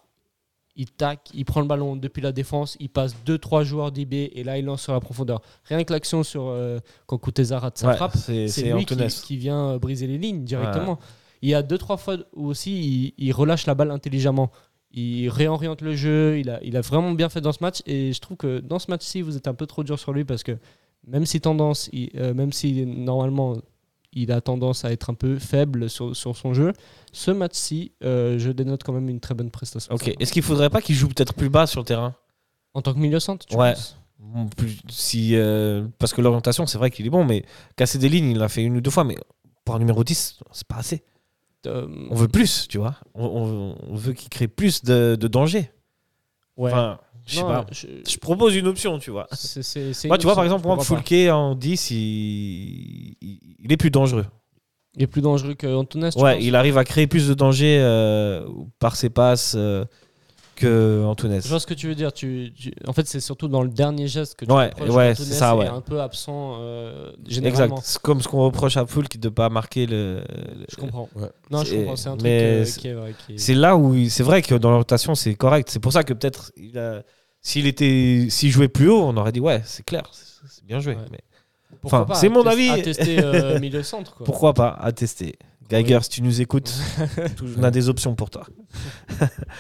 [0.76, 4.14] il tac, il prend le ballon depuis la défense, il passe deux, trois joueurs d'IB
[4.14, 5.42] et là, il lance sur la profondeur.
[5.66, 9.38] Rien que l'action sur euh, quand Kouteza rate sa Ouais, frappe, c'est lui qui, qui
[9.38, 10.98] vient euh, briser les lignes directement.
[11.44, 14.50] Il y a deux, trois fois où aussi il, il relâche la balle intelligemment.
[14.96, 16.40] Il réoriente le jeu.
[16.40, 17.82] Il a, il a vraiment bien fait dans ce match.
[17.86, 20.24] Et je trouve que dans ce match-ci, vous êtes un peu trop dur sur lui
[20.24, 20.58] parce que
[21.06, 23.58] même si tendance, il- euh, même si normalement
[24.16, 26.74] il a tendance à être un peu faible sur, sur son jeu,
[27.12, 29.94] ce match-ci, euh, je dénote quand même une très bonne prestation.
[29.94, 30.14] Ok.
[30.20, 32.16] Est-ce qu'il faudrait pas qu'il joue peut-être plus bas sur le terrain?
[32.74, 33.74] En tant que milieu centre, tu Ouais.
[33.74, 33.98] penses?
[34.20, 37.46] Bon, plus- si, euh, Parce que l'orientation, c'est vrai qu'il est bon, mais
[37.76, 39.18] casser des lignes, il l'a fait une ou deux fois, mais
[39.66, 41.04] pour un numéro 10, c'est pas assez.
[41.68, 42.96] Euh, On veut plus, tu vois.
[43.14, 45.72] On, on- on veut qu'il crée plus de, de danger.
[46.58, 46.72] ouais.
[46.72, 47.66] Enfin, je sais Non, pas.
[47.72, 49.28] je- Je propose une option, tu vois.
[50.06, 50.78] Moi, tu vois, par exemple, moi.
[50.80, 53.16] Foulke en 10, il,
[53.72, 54.26] est plus dangereux.
[54.96, 55.56] Il est plus dangereux
[56.14, 58.48] tu Ouais, penses il arrive à créer plus de danger euh,
[58.80, 59.86] par ses passes euh,
[60.56, 61.42] que Antunes.
[61.42, 62.12] Je vois ce que tu veux dire.
[62.14, 65.16] Tu, tu- En fait, c'est surtout dans le dernier geste que tu Ouais, reproches ouais,
[65.16, 65.68] c'est ça, est ouais.
[65.68, 67.30] un peu absent euh, Exact.
[67.32, 67.80] généralement.
[67.84, 70.24] C'est comme ce qu'on reproche à Foulke de ne pas marquer le.
[70.30, 71.10] le- Je comprends.
[71.16, 71.28] Ouais.
[71.52, 71.96] Non, je C'est- comprends.
[71.96, 72.96] C'est un truc mais euh, qui est,
[73.28, 75.70] qui C'est là où il- c'est vrai que dans la rotation c'est correct.
[75.72, 77.04] C'est pour ça que peut-être il a-
[77.42, 80.94] s'il était s'il jouait plus haut, on aurait dit ouais c'est clair, c'est bien joué.
[80.96, 81.02] Ouais.
[81.12, 81.20] Mais
[81.82, 82.70] Pourquoi enfin, c'est mon avis.
[82.70, 84.16] À tester euh, milieu centre.
[84.16, 84.26] Quoi.
[84.26, 85.36] pourquoi pas à tester.
[85.82, 86.74] Geiger, si tu nous écoutes,
[87.58, 88.46] on a des options pour toi.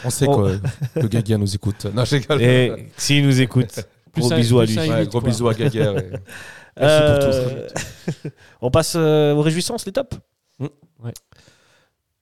[0.06, 0.60] On sait On- que
[1.00, 1.86] le Gaga nous écoute.
[1.94, 2.04] Non.
[2.40, 3.80] Et s'il nous écoute,
[4.18, 4.78] gros bisous à lui.
[4.78, 5.30] Ouais, gros quoi.
[5.30, 5.92] bisous à Gaga.
[5.94, 6.12] et-
[6.80, 7.68] Merci Euh,
[8.62, 10.18] on passe euh, aux réjouissances, les tops
[10.60, 10.68] Mm.
[11.04, 11.14] Ouais.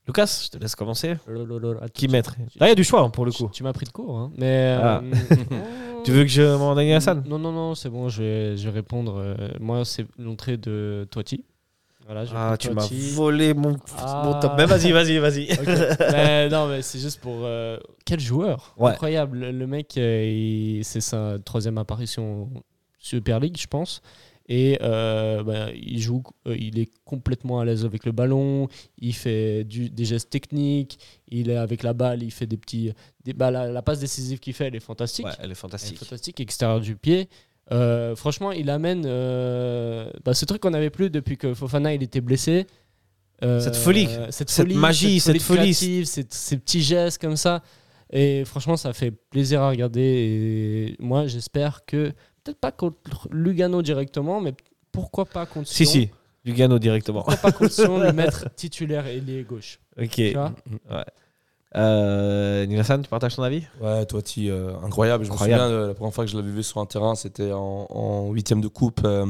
[0.07, 1.15] Lucas, je te laisse commencer.
[1.27, 3.49] Lololol, Qui mettre Là, il y a du choix hein, pour le coup.
[3.53, 4.31] tu m'as pris de court, hein.
[4.37, 4.77] mais.
[4.81, 5.01] Ah.
[5.03, 5.55] euh,
[6.03, 8.57] Tu veux que je m'en aille à Hassan Non, non, non, c'est bon, je vais,
[8.57, 9.17] je vais répondre.
[9.17, 11.45] euh, moi, c'est l'entrée de Toiti.
[12.06, 14.24] Voilà, Ah, tu m'as volé mon, Ah.
[14.26, 14.54] mon top.
[14.58, 15.47] Mais vas-y, vas-y, vas-y.
[16.52, 17.38] Non, mais c'est juste pour.
[17.43, 18.91] euh, quel joueur Ouais.
[18.91, 19.39] Incroyable.
[19.49, 22.49] Le, mec, euh, c'est sa troisième apparition
[22.99, 24.02] Super League, je pense.
[24.49, 28.68] Et euh, bah, il joue, il est complètement à l'aise avec le ballon.
[28.97, 30.99] Il fait du- des gestes techniques.
[31.30, 32.91] Il est avec la balle, il fait des petits.
[33.24, 35.26] Des, bah, la, la passe décisive qu'il fait, elle est fantastique.
[35.28, 35.99] Ouais, elle est Elle est fantastique.
[35.99, 37.30] fantastique, extérieur du pied.
[37.72, 42.03] Euh, franchement, il amène euh, bah, ce truc qu'on n'avait plus depuis que Fofana il
[42.03, 42.68] était blessé.
[43.43, 45.74] Euh, Cette folie, cette, cette folie, magie, cette folie.
[45.74, 47.62] cette- ces petits gestes comme ça.
[48.12, 50.01] Et franchement, ça fait plaisir à regarder.
[50.01, 52.09] Et moi, j'espère que,
[52.43, 54.53] peut-être pas contre Lugano directement, mais
[54.91, 56.01] pourquoi pas contre Si, Sion.
[56.01, 56.09] si,
[56.43, 57.20] Lugano directement.
[57.24, 59.80] Pourquoi pas contre Sion, le mettre titulaire ailier gauche.
[59.99, 60.09] Ok.
[60.12, 60.53] Tu vois
[61.78, 63.63] Euh, Nilassan, tu partages ton avis?
[63.80, 65.24] Ouais, Toiti, euh, incroyable.
[65.24, 65.63] Je Incroyable.
[65.63, 68.30] me souviens, de la première fois que je l'avais vu sur un terrain, c'était en,
[68.32, 69.26] huitième de coupe euh,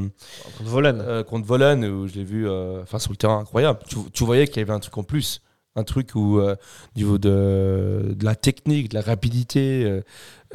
[0.57, 1.01] Contre Volen.
[1.01, 3.79] euh, contre Volen, où je l'ai vu euh, enfin, sur le terrain, incroyable.
[3.87, 5.41] Tu, tu voyais qu'il y avait un truc en plus.
[5.75, 10.01] Un truc où, euh, au niveau de, de la technique, de la rapidité,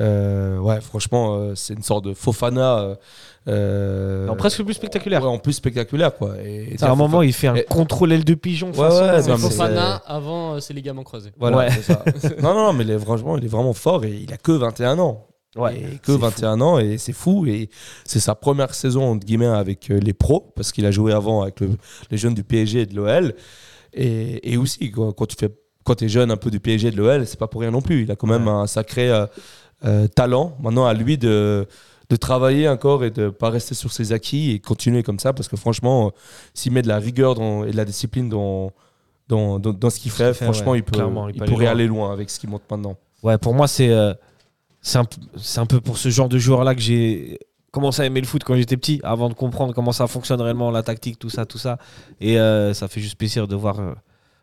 [0.00, 2.78] euh, ouais, franchement, euh, c'est une sorte de Fofana.
[2.80, 2.94] euh,
[3.48, 5.22] euh, Non, presque plus spectaculaire.
[5.22, 6.34] ouais, en plus spectaculaire, quoi.
[6.44, 8.68] Et, à un moment, il fait un Et- contrôle aile de pigeon.
[8.68, 11.30] Ouais, façon- ouais, C'est non, Fofana avant euh, ses ligaments croisés.
[11.38, 11.70] Voilà, Ouais.
[11.70, 12.02] c'est ça.
[12.42, 15.26] non, non, mais franchement, il est vraiment fort et il a que 21 ans.
[15.56, 17.46] Ouais, Et que c'est 21 ans et c'est fou.
[17.46, 17.70] Et
[18.04, 21.60] c'est sa première saison, entre guillemets, avec les pros, parce qu'il a joué avant avec
[21.60, 21.70] le-
[22.10, 23.34] les jeunes du PSG et de l'OL.
[23.94, 25.48] Et, et aussi, quoi, quand tu fais,
[25.84, 27.70] quand tu es jeune un peu du PSG et de l'OL, c'est pas pour rien
[27.70, 28.02] non plus.
[28.02, 29.08] Il a quand même un sacré
[29.84, 30.56] euh, talent.
[30.60, 31.66] Maintenant, à lui de,
[32.08, 35.48] de travailler encore et de pas rester sur ses acquis et continuer comme ça, parce
[35.48, 36.10] que franchement, euh,
[36.54, 38.72] s'il met de la rigueur dans- et de la discipline dans,
[39.28, 40.78] dans, dans, dans ce qu'il fait, fait, franchement, ouais.
[40.78, 41.72] il, peut, il il peut aller pourrait loin.
[41.72, 42.96] aller loin avec ce qu'il monte maintenant.
[43.22, 44.14] Ouais, pour moi, c'est euh,
[44.80, 45.06] c'est un,
[45.56, 47.38] un peu pour ce genre de joueur-là que j'ai
[47.72, 50.70] commencé à aimer le foot quand j'étais petit, avant de comprendre comment ça fonctionne réellement,
[50.70, 51.76] la tactique, tout ça, tout ça.
[52.20, 52.36] Et
[52.72, 53.76] ça fait juste plaisir de voir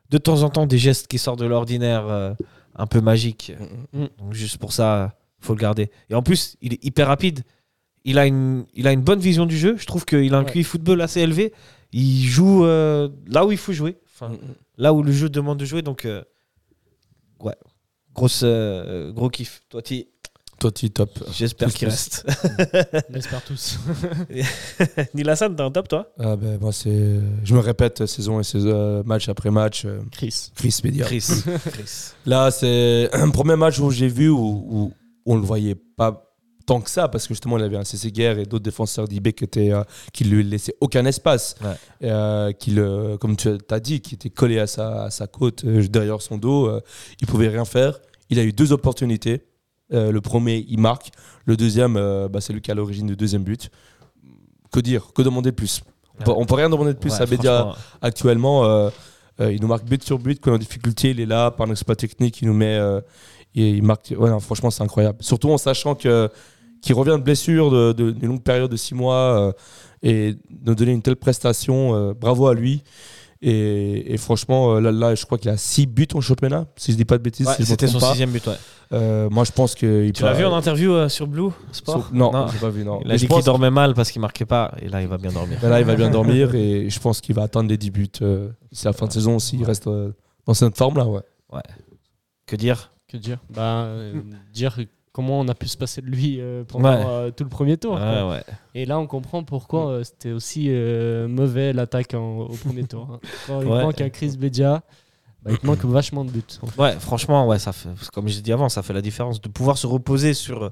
[0.10, 2.36] de temps en temps des gestes qui sortent de l'ordinaire,
[2.76, 3.54] un peu magiques.
[3.94, 4.06] Mm.
[4.20, 5.14] Donc juste pour ça,
[5.44, 5.92] faut le garder.
[6.10, 7.44] Et en plus, il est hyper rapide.
[8.06, 9.76] Il a une, il a une bonne vision du jeu.
[9.78, 10.52] Je trouve qu'il a un Ouais.
[10.52, 11.54] QI football assez élevé.
[11.92, 13.98] Il joue euh, là où il faut jouer.
[14.14, 14.38] Enfin, Mm,
[14.78, 15.82] là où le jeu demande de jouer.
[15.82, 16.24] Donc, euh,
[17.40, 17.56] ouais,
[18.14, 19.62] grosse, euh, gros kiff.
[19.70, 20.06] Toi, tu
[20.60, 21.10] Totti, top.
[21.34, 22.26] j'espère qu'il reste.
[23.10, 23.80] On l'espère tous.
[25.14, 26.14] Nilassan, t'es en top, toi?
[26.20, 27.20] Ah ben, moi, c'est...
[27.44, 29.86] Je me répète saison et saison, match après match.
[30.12, 30.52] Chris.
[30.56, 31.06] Chris Media.
[31.06, 31.28] Chris.
[31.72, 32.12] Chris.
[32.26, 34.40] Là, c'est un premier match où j'ai vu où,
[34.70, 34.94] où
[35.26, 36.30] on le voyait pas
[36.66, 39.34] tant que ça parce que justement il avait un CC Guerre et d'autres défenseurs d'IB
[39.34, 41.76] qui étaient euh, qui lui laissaient aucun espace Ouais.
[42.10, 45.66] euh, qui le comme tu as dit qui était collé à sa, à sa côte
[45.66, 46.72] euh, derrière son dos
[47.20, 48.00] il pouvait rien faire
[48.30, 49.42] il a eu deux opportunités
[49.90, 51.10] le premier il marque
[51.46, 51.96] le deuxième
[52.32, 53.70] bah, c'est lui qui à l'origine du deuxième but
[54.72, 55.12] que dire?
[55.14, 55.84] Que demander de plus?
[56.20, 58.90] On, peut, on peut rien demander de plus Ouais, à Bédia actuellement,
[59.40, 60.40] il nous marque but sur but.
[60.42, 61.52] Quand en difficulté, il est là.
[61.52, 62.80] Par un exploit technique, il nous met.
[63.56, 64.14] Et il marque.
[64.18, 65.18] Ouais, non, franchement, c'est incroyable.
[65.22, 66.30] Surtout en sachant que
[66.82, 69.52] qu'il revient de blessure de- de- d'une longue période de six mois euh,
[70.02, 70.36] et
[70.66, 71.96] nous donner une telle prestation.
[71.96, 72.84] euh, bravo à lui.
[73.46, 76.94] Et, et franchement, euh, là, là, je crois qu'il a six buts en championnat, si
[76.94, 77.46] je dis pas de bêtises.
[77.48, 78.12] ouais, si c'était son trompe pas.
[78.12, 78.54] sixième but, ouais.
[78.94, 80.10] Euh, moi, je pense que.
[80.12, 82.86] Tu l'as vu en interview euh, sur Blue Sport Non, j'ai pas vu.
[82.86, 83.02] Non.
[83.04, 84.74] Il a dit qu'il dormait mal parce qu'il marquait pas.
[84.82, 85.60] Et là, il va bien dormir.
[85.60, 88.08] que là, il va bien dormir et je pense qu'il va atteindre les 10 buts.
[88.22, 90.12] euh, c'est la fin de saison s'il reste euh,
[90.46, 91.06] dans cette forme-là.
[91.06, 91.62] Ouais.
[92.46, 93.38] Que dire Que dire?
[93.50, 94.22] Bah, euh,
[94.54, 94.78] dire
[95.12, 97.04] comment on a pu se passer de lui euh, pendant Ouais.
[97.06, 97.94] euh, tout le premier tour.
[97.94, 98.44] Ouais.
[98.74, 100.68] Et là, on comprend pourquoi c'était aussi
[101.30, 103.08] mauvais l'attaque en- au premier tour.
[103.14, 103.20] hein.
[103.48, 103.84] Quand il Ouais.
[103.84, 104.82] manque un Chris Bedia,
[105.44, 106.42] bah, il te manque vachement de buts.
[106.80, 109.40] Ouais, franchement, ouais, ça fait, comme j'ai dit avant, ça fait la différence.
[109.40, 110.72] De pouvoir se reposer sur,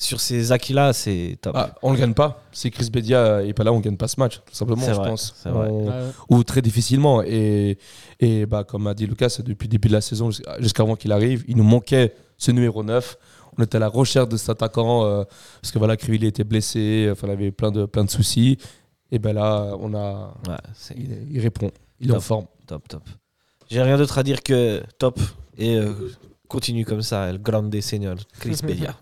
[0.00, 1.54] sur ces acquis-là, c'est top.
[1.56, 2.40] Ah, on le gagne pas.
[2.52, 5.08] Si Chris Bedia est pas là, on gagne pas ce match, tout simplement, je vrai,
[5.10, 5.34] pense.
[5.36, 5.68] c'est vrai.
[5.68, 6.10] On- Ouais.
[6.30, 7.20] Ou très difficilement.
[7.24, 7.78] Et,
[8.20, 11.10] et bah, comme a dit Lucas, depuis le début de la saison jusqu'à- jusqu'avant qu'il
[11.10, 13.16] arrive, il nous manquait ce numéro 9.
[13.58, 15.24] On était à la recherche de cet attaquant euh,
[15.60, 18.56] parce que voilà, Krivili était blessé, enfin, il avait plein de, plein de soucis.
[19.10, 20.56] Et ben là, on a, Ouais,
[20.96, 22.22] il, il répond, il est en Top.
[22.22, 22.46] forme.
[22.68, 23.02] top, top.
[23.68, 25.18] J'ai rien d'autre à dire que top.
[25.56, 25.92] Et euh,
[26.48, 28.94] continue comme ça, El Grande Seigneur, Chris Bedia.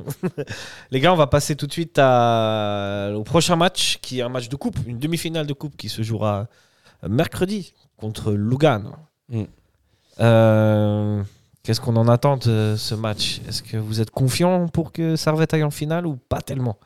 [0.91, 4.29] Les gars, on va passer tout de suite à- au prochain match, qui est un
[4.29, 6.47] match de coupe, une demi-finale de coupe qui se jouera
[7.09, 8.93] mercredi contre Lugano.
[9.29, 9.43] Mm.
[10.21, 11.23] Euh,
[11.63, 13.41] Qu'est-ce qu'on en attend de ce match?
[13.49, 16.79] Est-ce que vous êtes confiant pour que Servette aille en finale ou pas tellement?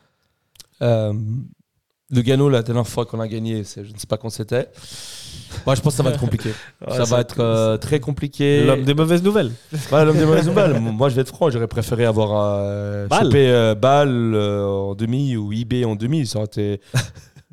[0.81, 1.13] Euh,
[2.11, 4.69] Lugano, la dernière fois qu'on a gagné, je ne sais pas quand c'était.
[5.65, 6.51] Moi, je pense que ça va être compliqué.
[6.89, 8.65] ça va être euh, très compliqué.
[8.65, 9.53] L'homme des mauvaises nouvelles.
[9.93, 10.79] L'homme des mauvaises nouvelles.
[10.81, 15.53] Moi, je vais être franc, j'aurais préféré avoir euh, chopé euh, euh, en demi ou
[15.53, 16.27] IB en demi.
[16.27, 16.81] Ça aurait été...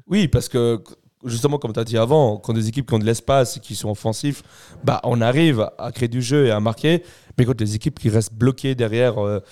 [0.08, 0.82] oui, parce que
[1.28, 3.89] justement, comme tu as dit avant, quand des équipes qui ont de l'espace qui sont
[3.89, 4.43] offensifs,
[4.84, 7.03] bah, on arrive à créer du jeu et à marquer.
[7.38, 9.43] Mais quand des équipes qui restent bloquées derrière euh,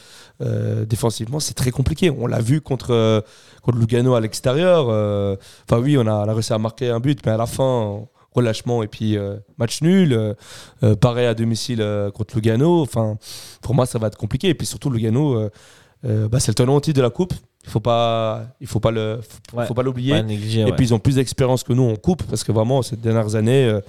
[0.41, 2.09] euh, défensivement, c'est très compliqué.
[2.09, 3.21] On l'a vu contre, euh,
[3.61, 4.88] contre Lugano à l'extérieur.
[4.88, 8.88] Enfin, oui, on a, réussi à marquer un but, mais à la fin, relâchement et
[8.88, 9.17] puis
[9.57, 10.36] match nul.
[10.99, 12.82] pareil à domicile contre Lugano.
[12.82, 13.17] Enfin,
[13.61, 14.49] pour moi, ça va être compliqué.
[14.49, 15.49] Et puis surtout, Lugano,
[16.03, 17.34] bah, c'est le tenant titre de la Coupe.
[17.66, 19.66] Il faut pas, il faut pas le, faut, Ouais.
[19.66, 20.16] faut pas l'oublier.
[20.18, 20.72] Et ouais.
[20.74, 23.66] puis ils ont plus d'expérience que nous en coupe parce que vraiment ces dernières années,
[23.66, 23.82] euh,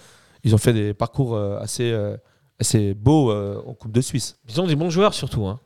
[0.44, 2.16] ils ont fait des parcours euh, assez, euh,
[2.58, 4.38] assez beaux euh, en Coupe de Suisse.
[4.48, 5.46] Ils ont des bons joueurs surtout.
[5.46, 5.60] hein.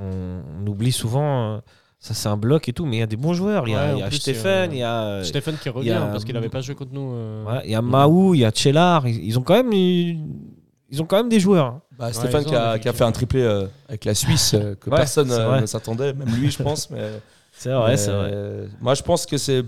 [0.00, 1.58] On, on oublie souvent, euh,
[2.00, 3.68] ça c'est un bloc et tout, mais il y a des bons joueurs.
[3.68, 6.24] Il y a, Ouais, y Stéphane, euh, il y a, Stéphane qui revient a- parce
[6.24, 7.12] qu'il n'avait pas joué contre nous.
[7.14, 9.06] euh, il y a Mahou, il y a Tchellar.
[9.06, 10.18] Ils, ils ont quand même, ils,
[10.90, 11.66] ils ont quand même des joueurs.
[11.66, 11.82] hein.
[11.96, 14.90] Bah, Stéphane qui, a, qui a fait un triplé euh, avec la Suisse euh, que
[14.90, 16.90] Ouais, personne euh, ne s'attendait, même lui je pense.
[16.90, 17.10] Mais,
[17.52, 18.30] C'est vrai, c'est vrai.
[18.32, 19.62] euh, Moi je pense que c'est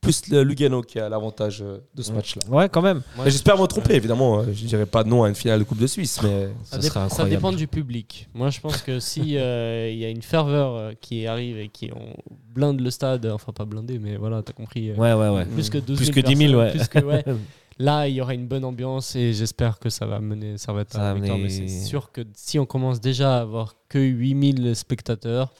[0.00, 2.42] plus le Lugano qui a l'avantage euh, de ce match-là.
[2.50, 3.00] Ouais, quand même.
[3.24, 4.40] J'espère me tromper évidemment.
[4.40, 7.04] euh, Je dirais pas non à une finale de Coupe de Suisse, mais Ça, ça
[7.04, 7.30] incroyable.
[7.30, 8.28] dépend du public.
[8.34, 11.68] Moi, je pense que si euh, il y a une ferveur euh, qui arrive et
[11.68, 12.12] qui on
[12.54, 14.90] blinde le stade, enfin pas blindé, mais voilà, t'as compris.
[14.90, 15.46] euh, Ouais, ouais, ouais.
[15.46, 16.70] Plus que 12 Plus 000 que 10 000, personnes, ouais.
[16.70, 17.24] plus que- ouais.
[17.78, 20.84] Là, il y aura une bonne ambiance et j'espère que ça va mener Ça va
[20.96, 21.38] la victoire.
[21.38, 25.52] Mais c'est sûr que si on commence déjà à avoir que 8000 spectateurs,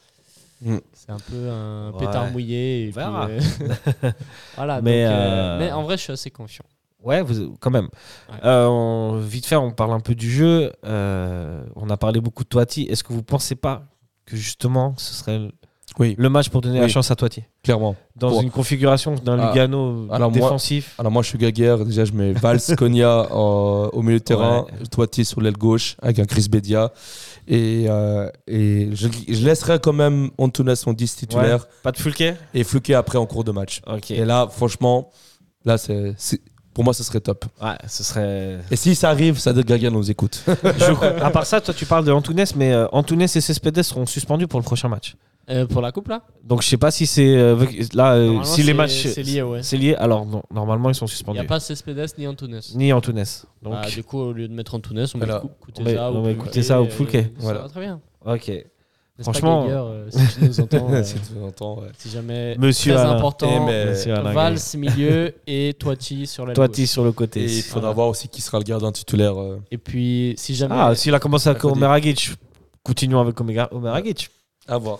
[0.65, 0.79] Mm.
[0.93, 1.99] c'est un peu un Ouais.
[2.07, 2.87] pétard mouillé.
[2.89, 3.39] Et puis, euh,
[4.57, 6.65] voilà, Mais, donc, euh, euh, mais en vrai, je suis assez confiant.
[7.03, 7.89] Ouais, vous- quand même.
[8.31, 8.39] Ouais.
[8.45, 10.73] Euh, on- vite fait, on parle un peu du jeu.
[10.87, 12.85] Euh, on a parlé beaucoup de Toiti.
[12.85, 13.85] Est-ce que vous pensez pas
[14.25, 15.51] que justement ce serait
[15.99, 17.95] oui, le match pour donner la chance à Toiti clairement.
[18.17, 21.85] Dans Pour- une configuration d'un Ah, Lugano alors moi- défensif Alors moi je suis Gaguerre,
[21.85, 24.87] déjà je mets Valls, Konya euh, au milieu de terrain, Ouais.
[24.91, 26.93] Toiti sur l'aile gauche avec un Chris Bedia
[27.47, 32.35] et, euh, et je, je laisserai quand même Antunes en 10 titulaire Pas de Fulke?
[32.55, 33.81] Et Fluke après en cours de match.
[34.11, 35.11] Et là franchement,
[35.65, 36.15] là c'est
[36.73, 37.45] pour moi ce serait top.
[37.63, 38.59] Ouais, ce serait.
[38.71, 40.43] Et si ça arrive, ça Gaguerre nous écoute.
[40.49, 44.07] Je à part ça, toi, tu parles de Antunes, mais euh, Antunes et Cespedes seront
[44.07, 45.15] suspendus pour le prochain match.
[45.51, 47.37] Euh, pour la coupe, là Donc, je sais pas si c'est.
[47.37, 47.55] euh,
[47.93, 49.07] là, euh, si les c'est- matchs.
[49.09, 49.63] C'est lié, ouais.
[49.63, 49.95] C'est lié.
[49.97, 51.39] Alors, non, normalement, ils sont Il suspendus.
[51.39, 52.61] n'y a pas Cespedes ni Antunes.
[52.75, 53.25] Ni Antunes.
[53.63, 55.43] Donc, Ah, du coup, au lieu de mettre Antunes, on met Voilà.
[55.67, 57.13] Kuteza on ou met Fulke, Kuteza ou et- Fulke.
[57.13, 57.61] Ça Voilà.
[57.61, 58.01] va très bien.
[58.25, 58.53] ok.
[59.21, 61.89] Franchement- Gaguerre, euh, si tu nous entends, euh, Si tu entends, ouais.
[61.97, 63.13] si jamais Monsieur très Alain.
[63.17, 66.91] important, Eh, mais- Monsieur Alain Valls milieu et Toiti sur la Toiti gauche.
[66.91, 67.43] sur le côté.
[67.43, 67.95] Et il faudra Voilà.
[67.95, 69.39] voir aussi qui sera le gardien titulaire.
[69.41, 69.61] euh.
[69.71, 70.75] Et puis, si jamais.
[70.77, 71.85] Ah, s'il a commencé avec Mercredi.
[71.85, 72.33] Omer Agic,
[72.83, 74.31] continuons avec Omer Omer Agic.
[74.67, 74.99] À voir.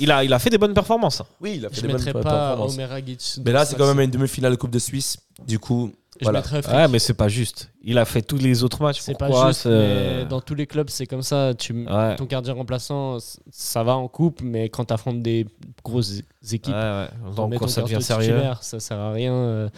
[0.00, 1.22] Il a, il a fait des bonnes performances.
[1.40, 2.74] Oui, il a fait je des ne mettrais bonnes pas performances.
[2.74, 3.20] Omer Agic.
[3.44, 5.16] Mais là, ce c'est quand même une demi-finale de Coupe de Suisse.
[5.46, 6.38] Du coup, Je voilà.
[6.40, 6.74] mettrais Frick.
[6.76, 7.70] Ouais, mais c'est pas juste.
[7.82, 9.00] Il a fait tous les autres matchs.
[9.00, 11.52] C'est pas Pourquoi juste, ce- mais dans tous les clubs, c'est comme ça.
[11.58, 12.16] Tu, Ouais.
[12.16, 15.46] Ton gardien remplaçant, c- ça va en coupe, mais quand tu affrontes des
[15.84, 16.20] grosses
[16.52, 17.08] équipes, Ouais, ouais.
[17.26, 18.32] on Donc, met quand ton ça devient gardien sérieux.
[18.34, 19.32] titulaire, ça sert à rien.
[19.34, 19.68] euh,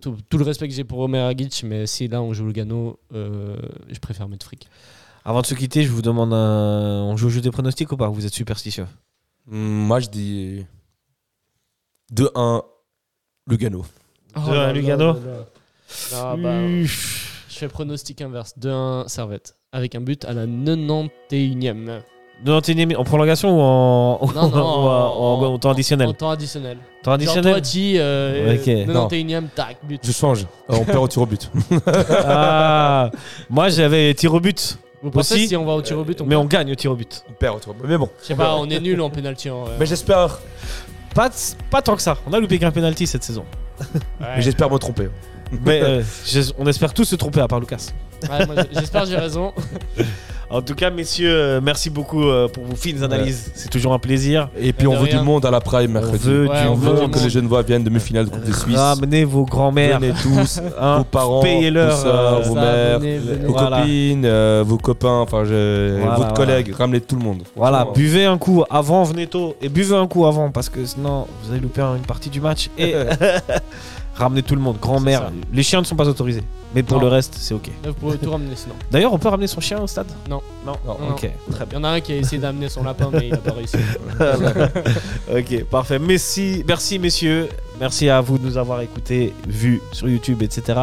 [0.00, 2.52] Tout, tout le respect que j'ai pour Omer Agic, mais si là on joue le
[2.52, 3.54] Gano, euh,
[3.88, 4.66] je préfère mettre fric.
[5.24, 7.04] Avant de se quitter, je vous demande un...
[7.04, 8.08] On joue au jeu des pronostics ou pas?
[8.08, 8.86] Vous êtes superstitieux
[9.46, 10.66] Moi, je dis
[12.14, 12.62] 2-1
[13.48, 13.84] Lugano.
[14.36, 15.16] De un Lugano
[16.14, 16.86] Ah, bah, Je
[17.58, 22.02] fais pronostic inverse 2-1 Servette avec un but à la 91e.
[22.44, 26.08] 91e en prolongation ou en, Non, non, ou en- en- en- en temps additionnel?
[26.08, 26.78] En temps additionnel.
[27.02, 27.52] Temps Genre additionnel?
[27.54, 28.66] Toiti, euh, Ok.
[28.66, 30.00] 91e, tac, but.
[30.04, 30.44] Je change.
[30.70, 31.50] Euh, on perd au tir au but.
[31.86, 33.10] Ah,
[33.50, 36.20] Moi j'avais tir au but, Vous pensez aussi, si on va au tir au but,
[36.20, 37.24] on mais on gagne au tir au but.
[37.28, 37.86] On perd au tir au but.
[37.88, 38.08] Mais bon.
[38.22, 39.50] Je sais pas, on est nul en penalty.
[39.50, 40.38] En, Mais j'espère,
[41.14, 41.30] Pas,
[41.70, 42.16] pas tant que ça.
[42.26, 43.44] On a loupé qu'un penalty cette saison.
[43.80, 44.26] Ouais.
[44.36, 45.08] mais j'espère me tromper.
[45.64, 47.88] Mais euh, j'es- on espère tous se tromper à part Lucas.
[48.30, 49.52] Ouais, moi, J'espère que j'ai raison.
[50.52, 53.50] En tout cas, messieurs, euh, merci beaucoup euh, pour vos fines analyses.
[53.54, 54.50] C'est toujours un plaisir.
[54.58, 55.18] Et puis De on veut rien.
[55.20, 56.18] du monde à la Prime mercredi.
[56.26, 56.62] On veut Ouais,
[56.96, 58.76] du on que les Genevois viennent demi-finale de Coupe de Suisse.
[58.76, 59.98] Ramenez vos grands-mères.
[59.98, 60.98] Venez tous, hein.
[60.98, 63.46] vos parents, Payez-leur, vos sœurs, euh, vos mères, venez, venez.
[63.46, 63.78] vos Voilà.
[63.78, 66.52] copines, euh, vos copains, enfin je- Voilà, votre voilà.
[66.52, 67.42] collègue, ramenez tout le monde.
[67.56, 69.56] Voilà, buvez un coup avant, venez tôt.
[69.62, 72.68] Et buvez un coup avant parce que sinon vous allez louper une partie du match.
[72.76, 72.94] Et
[74.14, 75.30] ramenez tout le monde, grand-mère.
[75.52, 76.42] Les chiens ne sont pas autorisés.
[76.74, 77.02] Mais pour Non.
[77.04, 77.70] le reste, c'est ok.
[77.84, 78.74] Vous pouvez tout ramener sinon.
[78.90, 80.06] D'ailleurs, on peut ramener son chien au stade?
[80.28, 80.40] Non.
[80.66, 80.96] Non, Non.
[81.00, 81.28] Non, ok.
[81.50, 83.38] Très Il y en a un qui a essayé d'amener son lapin, mais il a
[83.38, 83.76] pas réussi.
[85.36, 85.98] Ok, parfait.
[85.98, 87.48] Merci, merci messieurs.
[87.78, 90.80] Merci à vous de nous avoir écoutés, vus sur YouTube, etc.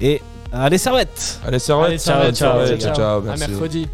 [0.00, 0.20] Et
[0.52, 1.86] Allez, servette Allez, servette.
[1.88, 3.50] Allez, servette, ciao, ciao, ciao, ciao, À merci.
[3.50, 3.88] mercredi.